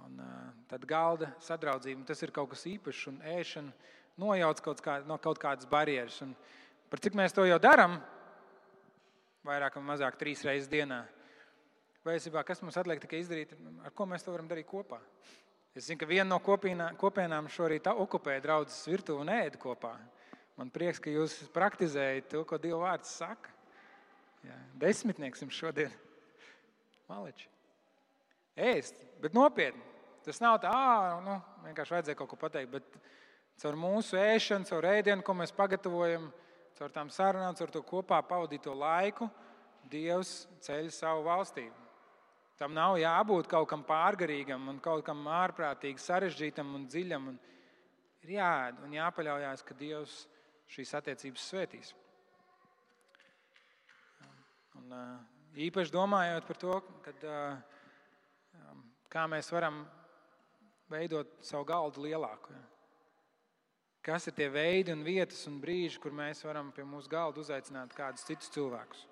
Un, 0.04 0.20
uh, 0.20 0.46
tad 0.68 0.84
galda 0.88 1.30
sadraudzība, 1.44 2.04
tas 2.08 2.20
ir 2.24 2.32
kaut 2.34 2.52
kas 2.52 2.66
īpašs 2.68 3.10
un 3.12 3.20
ēšana 3.36 3.92
nojauc 4.20 4.60
kaut, 4.64 4.82
kā, 4.84 4.98
no 5.08 5.18
kaut 5.22 5.40
kādas 5.42 5.68
barjeras. 5.70 6.20
Un 6.24 6.34
par 6.90 7.02
cik 7.02 7.16
mēs 7.18 7.34
to 7.34 7.46
jau 7.48 7.58
darām, 7.62 7.98
vairāk 9.46 9.78
vai 9.78 9.84
mazāk 9.92 10.18
trīs 10.20 10.44
reizes 10.46 10.70
dienā. 10.70 11.04
Vai 12.04 12.18
es 12.18 12.26
gribētu, 12.28 12.50
kas 12.50 12.60
mums 12.60 12.76
atliek 12.76 13.00
tikai 13.00 13.22
izdarīt, 13.22 13.54
ar 13.84 13.92
ko 13.96 14.04
mēs 14.08 14.24
to 14.24 14.32
varam 14.34 14.48
darīt 14.48 14.68
kopā? 14.68 15.00
Es 15.74 15.88
zinu, 15.88 15.98
ka 15.98 16.06
viena 16.06 16.28
no 16.28 16.38
kopienā, 16.38 16.92
kopienām 17.00 17.48
šorīt 17.50 17.88
okupē 17.90 18.36
draudzes 18.44 18.84
virtuvi 18.86 19.24
un 19.24 19.32
ēda 19.32 19.58
kopā. 19.58 19.94
Man 20.54 20.68
prieks, 20.70 21.00
ka 21.02 21.10
jūs 21.10 21.34
praktizējat 21.54 22.28
to, 22.30 22.44
ko 22.46 22.60
Dieva 22.62 22.84
vārds 22.84 23.16
saka. 23.18 23.50
Jā, 24.44 24.58
desmitnieks 24.78 25.42
jums 25.42 25.56
šodien. 25.56 25.90
Maliči. 27.10 27.48
Ēst, 28.54 29.00
bet 29.24 29.34
nopietni. 29.34 29.82
Tas 30.24 30.38
nav 30.40 30.60
tā, 30.62 30.76
nu, 31.24 31.40
vienkārši 31.66 31.96
vajadzēja 31.96 32.18
kaut 32.20 32.30
ko 32.30 32.38
pateikt. 32.38 32.70
Bet 32.76 33.00
caur 33.62 33.78
mūsu 33.78 34.18
ēšanu, 34.18 34.66
caur 34.68 34.88
ēdienu, 34.90 35.22
ko 35.24 35.36
mēs 35.38 35.54
pagatavojam, 35.54 36.28
caur 36.78 36.92
tām 36.94 37.10
sarunām, 37.12 37.56
caur 37.58 37.72
to 37.72 37.82
kopā 37.86 38.20
pavadīto 38.26 38.74
laiku, 38.76 39.30
Dievs 39.84 40.46
ceļ 40.64 40.86
savu 40.96 41.26
valstību. 41.26 41.82
Tam 42.56 42.72
nav 42.72 42.94
jābūt 42.96 43.50
kaut 43.50 43.68
kam 43.68 43.82
pārgarīgam 43.84 44.70
un 44.70 44.78
kaut 44.80 45.04
kam 45.04 45.26
ārprātīgi 45.28 46.00
sarežģītam 46.00 46.70
un 46.78 46.86
dziļam. 46.88 47.26
Un 47.34 47.36
ir 48.24 48.32
jāēd 48.38 48.80
un 48.86 48.96
jāpaļaujas, 48.96 49.64
ka 49.66 49.76
Dievs 49.76 50.16
šīs 50.72 50.94
attiecības 50.96 51.48
svētīs. 51.52 51.92
Un, 54.80 54.96
īpaši 55.68 55.92
domājot 55.92 56.48
par 56.48 56.62
to, 56.64 56.80
kad, 57.04 57.28
kā 59.12 59.28
mēs 59.28 59.52
varam 59.52 59.84
veidot 60.88 61.42
savu 61.44 61.68
galdu 61.68 62.08
lielāku. 62.08 62.56
Ja 62.56 62.73
kas 64.04 64.28
ir 64.28 64.36
tie 64.36 64.50
veidi 64.52 64.92
un 64.92 65.04
vietas 65.06 65.40
un 65.48 65.56
brīži, 65.62 65.98
kur 66.02 66.12
mēs 66.14 66.44
varam 66.44 66.70
pie 66.74 66.84
mūsu 66.86 67.10
galda 67.10 67.40
uzaicināt 67.40 67.94
kādus 67.96 68.26
citus 68.28 68.52
cilvēkus, 68.54 69.06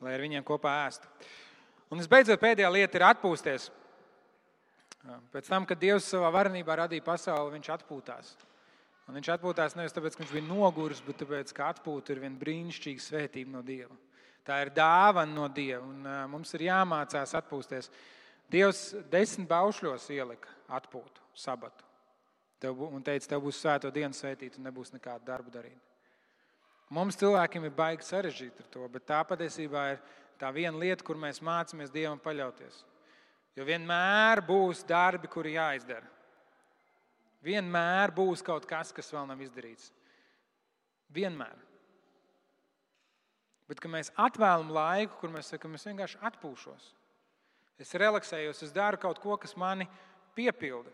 lai 0.00 0.16
ar 0.16 0.24
viņiem 0.24 0.46
kopā 0.46 0.72
ēstu. 0.86 1.10
Un 1.92 2.00
visbeidzot, 2.00 2.40
pēdējā 2.40 2.68
lieta 2.72 2.98
ir 3.00 3.06
atpūsties. 3.08 3.70
Pēc 5.32 5.48
tam, 5.48 5.64
kad 5.68 5.80
Dievs 5.80 6.08
savā 6.10 6.28
varenībā 6.34 6.76
radīja 6.82 7.04
pasauli, 7.06 7.54
viņš 7.54 7.70
atpūtās. 7.76 8.34
Un 9.08 9.16
viņš 9.16 9.30
atpūtās 9.38 9.76
nevis 9.78 9.94
tāpēc, 9.96 10.16
ka 10.16 10.24
viņš 10.24 10.34
bija 10.36 10.48
noguris, 10.50 11.00
bet 11.04 11.22
tāpēc, 11.22 11.54
ka 11.56 11.70
atpūta 11.72 12.12
ir 12.12 12.20
viena 12.24 12.36
brīnišķīga 12.40 13.04
svētība 13.04 13.54
no 13.54 13.64
Dieva. 13.64 13.96
Tā 14.44 14.60
ir 14.64 14.72
dāvana 14.76 15.32
no 15.32 15.48
Dieva, 15.52 15.80
un 15.84 16.04
mums 16.32 16.52
ir 16.56 16.66
jāmācās 16.68 17.32
atpūsties. 17.40 17.88
Dievs 18.52 18.82
desmit 19.12 19.48
baušļos 19.48 20.10
ielika 20.12 20.52
atpūtu, 20.76 21.24
sabatu. 21.36 21.87
Tev, 22.58 22.80
un 22.88 23.04
teica, 23.06 23.30
tev 23.34 23.44
būs 23.44 23.60
svēto 23.62 23.90
dienu 23.94 24.16
svētīt, 24.16 24.58
un 24.58 24.66
nebūs 24.66 24.90
nekāda 24.94 25.24
darba 25.26 25.52
darīt. 25.54 25.78
Mums 26.94 27.18
cilvēkiem 27.20 27.68
ir 27.68 27.74
baigi 27.76 28.06
sarežģīti 28.06 28.64
ar 28.64 28.70
to, 28.72 28.86
bet 28.90 29.06
tā 29.06 29.20
patiesībā 29.28 29.84
ir 29.92 30.00
tā 30.40 30.50
viena 30.54 30.78
lieta, 30.80 31.04
kur 31.04 31.18
mēs 31.20 31.42
mācāmies 31.44 31.92
Dievam 31.92 32.18
paļauties. 32.22 32.80
Jo 33.58 33.66
vienmēr 33.68 34.40
būs 34.46 34.84
darbi, 34.88 35.28
kuri 35.30 35.56
jāizdara. 35.56 36.06
Vienmēr 37.44 38.10
būs 38.14 38.42
kaut 38.42 38.66
kas, 38.66 38.90
kas 38.94 39.10
vēl 39.14 39.28
nav 39.28 39.40
izdarīts. 39.42 39.92
Vienmēr. 41.14 41.68
Bet, 43.68 43.82
mēs 43.84 44.10
atvēlam 44.16 44.70
laiku, 44.72 45.18
kur 45.20 45.32
mēs 45.32 45.50
sakām, 45.52 45.74
es 45.76 45.84
vienkārši 45.84 46.22
atpūšos, 46.24 46.86
es 47.78 47.92
relaksējos, 48.00 48.62
es 48.64 48.72
daru 48.72 48.96
kaut 49.00 49.20
ko, 49.20 49.36
kas 49.36 49.52
mani 49.60 49.84
piepilda. 50.34 50.88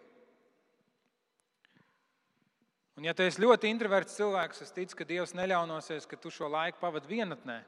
Un, 2.95 3.03
ja 3.09 3.15
tu 3.15 3.25
esi 3.27 3.43
ļoti 3.43 3.71
introverts 3.75 4.15
cilvēks, 4.15 4.63
es 4.63 4.75
ticu, 4.75 5.01
ka 5.01 5.07
Dievs 5.09 5.35
neļaunosies, 5.35 6.07
ka 6.07 6.19
tu 6.21 6.31
šo 6.31 6.47
laiku 6.51 6.79
pavadi 6.83 7.11
vienatnē. 7.11 7.59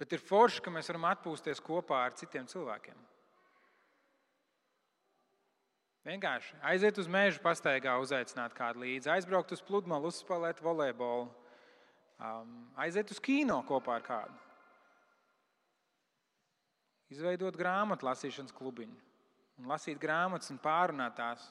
Bet 0.00 0.16
ir 0.16 0.22
forši, 0.22 0.62
ka 0.64 0.72
mēs 0.74 0.90
varam 0.90 1.06
atpūsties 1.12 1.62
kopā 1.62 2.00
ar 2.08 2.16
citiem 2.18 2.48
cilvēkiem. 2.50 2.98
Vienkārši 6.02 6.56
aiziet 6.66 6.96
uz 6.98 7.06
mežu, 7.06 7.38
pastaigā, 7.44 7.94
uzaicināt 8.02 8.56
kādu 8.58 8.82
līdzi, 8.82 9.12
aizbraukt 9.12 9.54
uz 9.54 9.62
pludmali, 9.62 10.10
uzspēlēt 10.10 10.58
volejbolu, 10.64 11.28
um, 12.18 12.56
aiziet 12.82 13.12
uz 13.14 13.22
kino 13.22 13.60
kopā 13.68 14.00
ar 14.00 14.06
kādu. 14.08 14.34
Izveidot 17.14 17.54
grāmatu 17.54 18.08
lasīšanas 18.08 18.56
klubiņu, 18.56 18.98
un 19.62 19.70
lasīt 19.70 20.02
grāmatas 20.02 20.50
un 20.50 20.58
pārunāt 20.58 21.14
tās. 21.20 21.46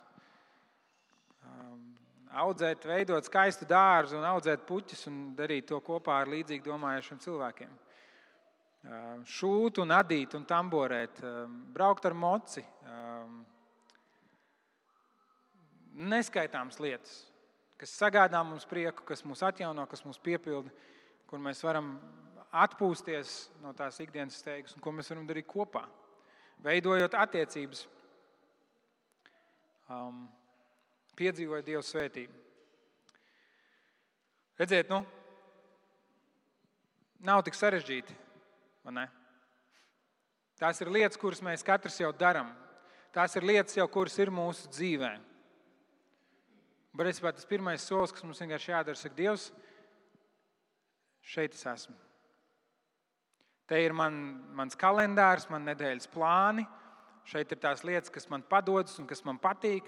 Um, 1.47 1.90
audzēt, 2.39 2.85
veidot 2.87 3.25
skaistu 3.27 3.67
dārzu 3.67 4.17
un 4.19 4.27
audzēt 4.27 4.63
puķus 4.67 5.07
un 5.11 5.21
darīt 5.37 5.67
to 5.71 5.79
kopā 5.83 6.21
ar 6.21 6.31
līdzīgi 6.31 6.63
domājošiem 6.65 7.19
cilvēkiem. 7.23 7.73
Šūt 9.29 9.81
un 9.83 9.93
adīt 9.93 10.33
un 10.37 10.45
tamborēt, 10.49 11.19
braukt 11.75 12.07
ar 12.09 12.15
moci, 12.17 12.63
neskaitāmas 15.91 16.79
lietas, 16.81 17.13
kas 17.77 17.93
sagādā 17.99 18.41
mums 18.47 18.65
prieku, 18.69 19.05
kas 19.05 19.25
mūs 19.27 19.43
atjauno, 19.45 19.85
kas 19.89 20.01
mūs 20.07 20.17
piepilda, 20.23 20.71
kur 21.29 21.41
mēs 21.41 21.61
varam 21.65 21.93
atpūsties 22.51 23.35
no 23.63 23.71
tās 23.77 23.99
ikdienas 24.03 24.39
steigas 24.41 24.75
un 24.75 24.83
ko 24.83 24.93
mēs 24.95 25.11
varam 25.13 25.27
darīt 25.29 25.47
kopā, 25.51 25.85
veidojot 26.65 27.15
attiecības, 27.21 27.85
um, 29.89 30.25
piedzīvojot 31.21 31.67
Dieva 31.67 31.85
svētību. 31.85 32.41
Redziet, 34.61 34.91
nu, 34.91 34.99
nav 37.25 37.41
tik 37.45 37.57
sarežģīti. 37.57 38.17
Tās 40.61 40.81
ir 40.83 40.91
lietas, 40.93 41.17
kuras 41.17 41.41
mēs 41.41 41.65
katrs 41.65 41.97
jau 42.01 42.11
darām. 42.13 42.51
Tās 43.15 43.33
ir 43.35 43.45
lietas, 43.45 43.75
jau, 43.77 43.87
kuras 43.91 44.17
ir 44.21 44.29
mūsu 44.33 44.69
dzīvēm. 44.71 45.23
Patiesībā 46.97 47.31
tas 47.33 47.47
pirmais 47.47 47.83
solis, 47.87 48.11
kas 48.13 48.25
mums 48.27 48.41
vienkārši 48.43 48.73
jādara, 48.73 48.99
ir, 49.07 49.13
Dievs, 49.15 49.47
šeit 51.23 51.55
es 51.55 51.65
esmu. 51.71 51.95
Te 53.71 53.79
ir 53.79 53.95
man, 53.95 54.13
mans 54.57 54.75
kalendārs, 54.75 55.47
man 55.49 55.63
nedēļas 55.69 56.09
plāni. 56.11 56.65
Šeit 57.31 57.53
ir 57.53 57.61
tās 57.63 57.85
lietas, 57.87 58.11
kas 58.11 58.27
man 58.29 58.43
padodas 58.43 58.97
un 58.99 59.07
kas 59.07 59.23
man 59.23 59.39
patīk. 59.39 59.87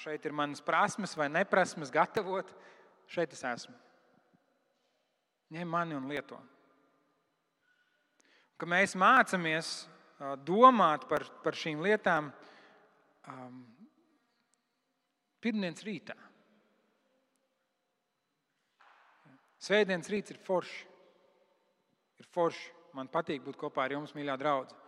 Šeit 0.00 0.24
ir 0.24 0.32
manas 0.32 0.62
prasmes 0.64 1.12
vai 1.18 1.28
neprasmes 1.28 1.92
gatavot. 1.92 2.50
Šeit 3.08 3.32
es 3.36 3.44
esmu. 3.44 3.74
Ņem 5.52 5.68
mani 5.68 5.96
un 5.96 6.08
lieto. 6.08 6.38
Kad 8.58 8.68
mēs 8.68 8.96
mācāmies 8.98 9.72
domāt 10.44 11.06
par, 11.08 11.24
par 11.44 11.56
šīm 11.56 11.80
lietām, 11.84 12.32
Pirmdienas 15.38 15.84
rītā. 15.86 16.16
Svētdienas 19.62 20.10
rīts 20.10 20.34
ir 20.34 20.40
foršs. 20.42 20.80
Ir 22.18 22.26
forši. 22.34 22.74
Man 22.96 23.10
patīk 23.12 23.44
būt 23.44 23.58
kopā 23.60 23.84
ar 23.84 23.94
jums, 23.94 24.14
mīļā 24.16 24.34
draudzene. 24.40 24.86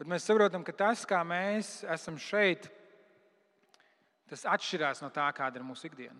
Bet 0.00 0.08
mēs 0.10 0.24
saprotam, 0.26 0.64
ka 0.66 0.72
tas, 0.74 1.04
kā 1.06 1.20
mēs 1.28 1.82
esam 1.92 2.16
šeit, 2.18 2.70
tas 4.30 4.46
atšķirās 4.46 5.02
no 5.04 5.10
tā, 5.14 5.26
kāda 5.34 5.60
ir 5.60 5.66
mūsu 5.66 5.88
ikdiena. 5.90 6.18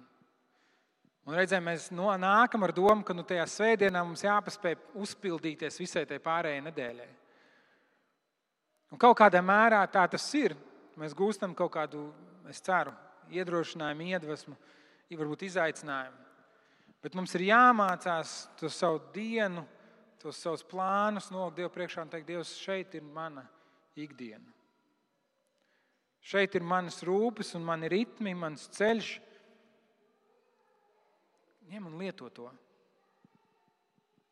Un 1.29 1.37
reizēm 1.37 1.67
mēs 1.69 1.91
nākam 1.93 2.65
ar 2.67 2.73
domu, 2.75 3.05
ka 3.07 3.15
nu, 3.15 3.23
tajā 3.27 3.45
svētdienā 3.47 4.03
mums 4.03 4.25
jāpaspēj 4.25 4.79
uzpildīties 4.99 5.79
visai 5.79 6.07
tai 6.09 6.19
pārējai 6.23 6.65
nedēļai. 6.67 7.09
Un 8.91 8.99
kaut 8.99 9.19
kādā 9.21 9.43
mērā 9.45 9.85
tā 9.93 10.07
tas 10.11 10.25
ir. 10.35 10.57
Mēs 10.99 11.15
gūstam 11.17 11.55
kaut 11.57 11.71
kādu 11.77 12.09
es 12.51 12.59
ceru, 12.65 12.91
iedrošinājumu, 13.31 14.09
iedvesmu, 14.11 14.57
varbūt 15.15 15.47
izaicinājumu. 15.47 16.19
Bet 17.01 17.15
mums 17.17 17.33
ir 17.39 17.47
jāmācās 17.49 18.35
to 18.61 18.69
savu 18.73 19.01
dienu, 19.15 19.63
tos 20.21 20.41
savus 20.43 20.65
plānus 20.69 21.31
nolikt 21.33 21.61
Dievu 21.61 21.71
priekšā 21.73 22.05
un 22.05 22.11
teikt, 22.13 22.29
Dievs, 22.29 22.53
šeit 22.61 22.95
ir 22.99 23.07
mana 23.07 23.47
ikdiena. 23.97 24.45
Šeit 26.21 26.55
ir 26.55 26.65
manas 26.67 27.01
rūpes 27.07 27.55
un 27.57 27.65
mani 27.65 27.89
ritmi, 27.89 28.35
mans 28.37 28.67
ceļš. 28.77 29.15
Ņem 31.71 31.87
un 31.89 32.01
lieto 32.01 32.29
to. 32.35 32.49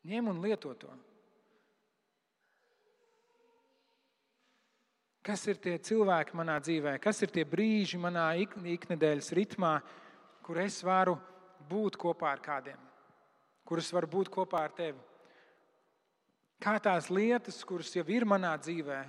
Ņem 0.09 0.29
un 0.31 0.41
lieto 0.43 0.73
to. 0.79 0.91
Kas 5.25 5.43
ir 5.51 5.59
tie 5.61 5.75
cilvēki 5.83 6.37
manā 6.37 6.55
dzīvē, 6.63 6.95
kas 7.03 7.19
ir 7.25 7.33
tie 7.33 7.43
brīži 7.45 7.99
manā 8.01 8.31
iknedēļas 8.39 9.33
ritmā, 9.37 9.75
kur 10.45 10.57
es 10.63 10.79
varu 10.85 11.17
būt 11.69 11.99
kopā 11.99 12.31
ar 12.31 12.41
kādiem, 12.41 12.79
kurus 13.67 13.91
varu 13.93 14.09
būt 14.09 14.31
kopā 14.33 14.63
ar 14.65 14.73
tevi. 14.73 14.97
Kā 16.59 16.79
tās 16.83 17.11
lietas, 17.13 17.61
kuras 17.63 17.91
jau 17.95 18.03
ir 18.11 18.25
manā 18.27 18.55
dzīvē, 18.59 19.03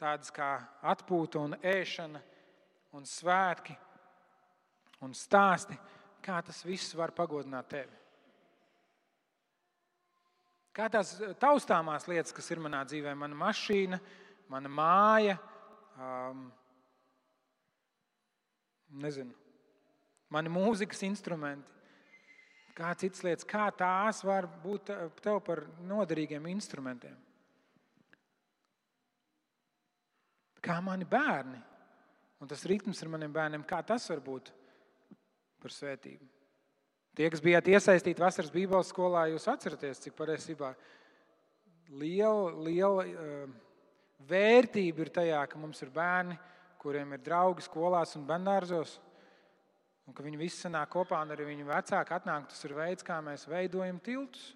tādas 0.00 0.32
kā 0.34 0.56
atpūta 0.82 1.40
un 1.42 1.56
ēšana, 1.62 2.20
un 2.94 3.06
svētki 3.08 3.76
un 5.04 5.14
stāsti, 5.16 5.76
kā 6.24 6.40
tas 6.44 6.62
viss 6.64 6.94
var 6.96 7.12
pagodināt 7.16 7.68
tevi. 7.72 8.00
Kā 10.74 10.88
tās 10.90 11.12
taustāmās 11.38 12.08
lietas, 12.10 12.34
kas 12.34 12.50
ir 12.50 12.62
manā 12.62 12.80
dzīvē, 12.88 13.12
mana 13.18 13.36
mašīna, 13.38 14.00
mana 14.50 14.70
māja, 14.72 15.36
um, 15.94 16.48
nezinu, 19.04 19.30
mani 20.34 20.50
mūzikas 20.50 21.04
instrumenti, 21.06 21.70
kā 22.74 22.90
citas 22.98 23.22
lietas, 23.22 23.46
kā 23.46 23.68
tās 23.78 24.24
var 24.26 24.48
būt 24.64 24.90
tev 25.22 25.38
par 25.46 25.62
noderīgiem 25.86 26.50
instrumentiem. 26.50 27.14
Kā 30.64 30.78
mani 30.80 31.04
bērni, 31.08 31.58
un 32.40 32.48
tas 32.48 32.64
ritms 32.68 33.02
ar 33.04 33.10
maniem 33.12 33.32
bērniem, 33.32 33.66
kā 33.68 33.82
tas 33.84 34.08
var 34.10 34.22
būt 34.24 34.48
par 35.60 35.72
svētību. 35.72 36.24
Tie, 37.14 37.28
kas 37.30 37.42
bijāt 37.44 37.68
iesaistīti 37.70 38.22
vasaras 38.24 38.50
Bībeles 38.50 38.88
skolā, 38.90 39.28
jūs 39.30 39.46
atceraties, 39.52 40.00
cik 40.02 40.16
patiesībā 40.18 40.72
liela, 42.00 42.50
liela 42.64 43.04
uh, 43.04 43.52
Vērtība 44.24 45.04
ir 45.04 45.10
tajā, 45.12 45.40
ka 45.50 45.58
mums 45.60 45.82
ir 45.84 45.90
bērni, 45.92 46.36
kuriem 46.80 47.12
ir 47.12 47.22
draugi 47.24 47.64
skolās 47.66 48.14
un 48.16 48.24
bērngārzos. 48.28 48.98
Un 50.04 50.16
ka 50.16 50.24
viņi 50.24 50.38
visi 50.40 50.60
sanāk 50.62 50.90
kopā, 50.92 51.22
un 51.24 51.32
arī 51.32 51.46
viņu 51.48 51.66
vecāki 51.68 52.14
atnāk. 52.14 52.46
Tas 52.50 52.64
ir 52.64 52.74
veids, 52.76 53.04
kā 53.04 53.18
mēs 53.24 53.46
veidojam 53.48 53.98
tiltus. 54.04 54.52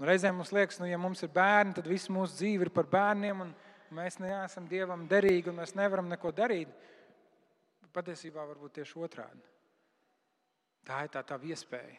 Un 0.00 0.08
reizēm 0.08 0.36
mums 0.36 0.52
liekas, 0.52 0.78
ka, 0.78 0.84
nu, 0.84 0.88
ja 0.90 1.00
mums 1.00 1.20
ir 1.24 1.32
bērni, 1.32 1.74
tad 1.76 1.88
viss 1.88 2.12
mūsu 2.12 2.38
dzīve 2.38 2.68
ir 2.68 2.72
par 2.72 2.88
bērniem, 2.92 3.42
un 3.44 3.52
mēs 3.94 4.18
neesam 4.22 4.68
dievam 4.70 5.06
derīgi, 5.10 5.50
un 5.50 5.60
mēs 5.60 5.74
nevaram 5.78 6.08
neko 6.10 6.32
darīt. 6.36 6.70
Patiesībā 7.90 8.44
varbūt 8.46 8.78
tieši 8.78 9.00
otrādi. 9.02 9.42
Tā 10.86 11.02
ir 11.04 11.10
tā 11.10 11.24
tā 11.26 11.40
iespēja. 11.42 11.96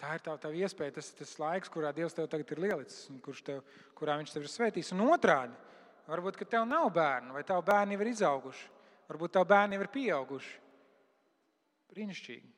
Tā 0.00 0.14
ir 0.16 0.22
tā, 0.24 0.32
tā 0.40 0.50
iespēja, 0.56 0.96
tas 0.96 1.10
ir 1.12 1.18
tas 1.20 1.34
laiks, 1.38 1.70
kurā 1.70 1.92
Dievs 1.94 2.16
tev 2.16 2.30
tagad 2.32 2.48
ir 2.50 2.64
ielicis 2.72 3.04
un 3.12 3.20
tev, 3.20 3.60
kurā 3.94 4.16
Viņš 4.18 4.32
tev 4.32 4.46
ir 4.46 4.50
svētījis. 4.50 4.94
Un 4.96 5.04
otrādi, 5.04 5.54
Varbūt, 6.08 6.40
tev 6.50 6.64
nav 6.66 6.90
bērnu, 6.94 7.34
vai 7.36 7.44
tavi 7.46 7.62
bērni 7.68 7.94
jau 7.94 8.02
ir 8.02 8.10
izauguši. 8.10 8.66
Varbūt 9.10 9.36
tavi 9.36 9.50
bērni 9.52 9.78
jau 9.78 9.84
ir 9.84 9.90
pieauguši. 9.92 10.56
Brīnišķīgi. 11.92 12.50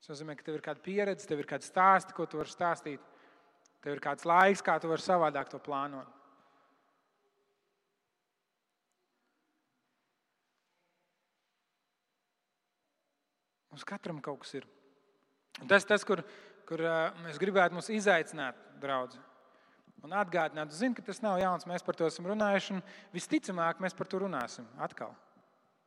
Tas 0.00 0.12
nozīmē, 0.12 0.36
ka 0.38 0.46
tev 0.46 0.56
ir 0.56 0.64
kāda 0.64 0.82
pieredze, 0.82 1.28
tev 1.28 1.42
ir 1.42 1.48
kāda 1.50 1.66
stāsta, 1.66 2.14
ko 2.16 2.26
tu 2.26 2.40
vari 2.40 2.50
stāstīt. 2.50 3.04
Tev 3.82 3.96
ir 3.96 4.02
kāds 4.02 4.26
laiks, 4.26 4.62
kā 4.64 4.78
tu 4.80 4.90
vari 4.90 5.04
savādāk 5.04 5.50
to 5.52 5.60
plānot. 5.62 6.08
Mums 13.72 13.86
katram 13.88 14.20
kaut 14.20 14.42
kas 14.42 14.52
ir. 14.58 14.66
Un 15.62 15.68
tas, 15.68 15.84
tas 15.88 16.04
kur, 16.04 16.20
kur 16.68 16.82
mēs 17.24 17.38
gribētu 17.40 17.72
mums 17.72 17.88
izaicināt, 17.92 18.58
draugi. 18.82 19.16
Un 20.04 20.12
atgādināt, 20.18 20.74
zinu, 20.76 20.96
ka 20.98 21.04
tas 21.06 21.22
nav 21.24 21.38
jauns, 21.40 21.64
mēs 21.70 21.84
par 21.86 21.96
to 21.96 22.04
esam 22.04 22.26
runājuši. 22.28 22.80
Visticamāk, 23.14 23.80
mēs 23.80 23.96
par 23.96 24.10
to 24.10 24.20
runāsim 24.24 24.66
atkal. 24.82 25.14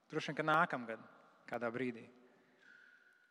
Droši 0.10 0.32
vien, 0.32 0.38
ka 0.39 0.48
nākamgad, 0.48 1.04
kādā 1.50 1.69
brīdī. 1.74 2.08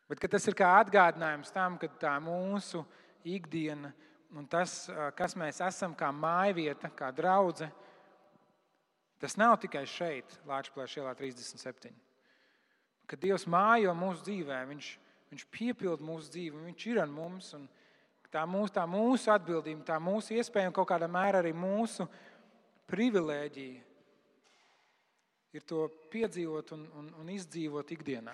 Bet 0.07 0.23
tas 0.31 0.47
ir 0.47 0.55
kā 0.55 0.69
atgādinājums 0.83 1.51
tam, 1.51 1.75
ka 1.81 1.89
tā 1.99 2.13
mūsu 2.23 2.85
ikdiena 3.27 3.91
un 4.37 4.47
tas, 4.47 4.85
kas 5.17 5.35
mēs 5.39 5.59
esam, 5.65 5.97
kā 5.97 6.13
mājvieta, 6.15 6.93
kā 6.95 7.09
draudzene, 7.15 7.73
tas 9.19 9.35
nav 9.41 9.57
tikai 9.63 9.83
šeit, 9.89 10.39
Latvijas 10.47 10.99
ielā 11.01 11.15
37 11.17 12.04
ka 13.09 13.19
Dievs 13.19 13.47
mājo 13.49 13.93
mūsu 13.97 14.25
dzīvē, 14.27 14.61
Viņš, 14.69 14.91
viņš 15.31 15.47
piepilda 15.53 16.05
mūsu 16.05 16.31
dzīvi, 16.33 16.63
Viņš 16.69 16.87
ir 16.91 17.01
ar 17.03 17.09
mums. 17.11 17.53
Tā 18.33 18.43
mūsu, 18.49 18.73
tā 18.75 18.83
mūsu 18.89 19.31
atbildība, 19.31 19.85
tā 19.87 19.99
mūsu 20.01 20.35
iespēja 20.35 20.71
un 20.71 20.75
kaut 20.75 20.89
kādā 20.89 21.07
mērā 21.07 21.39
arī 21.39 21.53
mūsu 21.55 22.07
privilēģija 22.91 23.83
ir 25.55 25.63
to 25.63 25.85
piedzīvot 26.11 26.73
un, 26.75 26.83
un, 26.99 27.09
un 27.21 27.31
izdzīvot 27.31 27.93
ikdienā. 27.95 28.33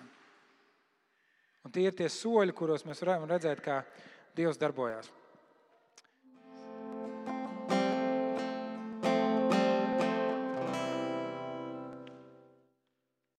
Un 1.61 1.73
tie 1.73 1.85
ir 1.85 1.93
tie 1.93 2.07
soļi, 2.09 2.55
kuros 2.57 2.85
mēs 2.87 3.03
varam 3.05 3.27
redzēt, 3.29 3.61
kā 3.61 3.83
Dievs 4.33 4.57
darbojas. 4.57 5.11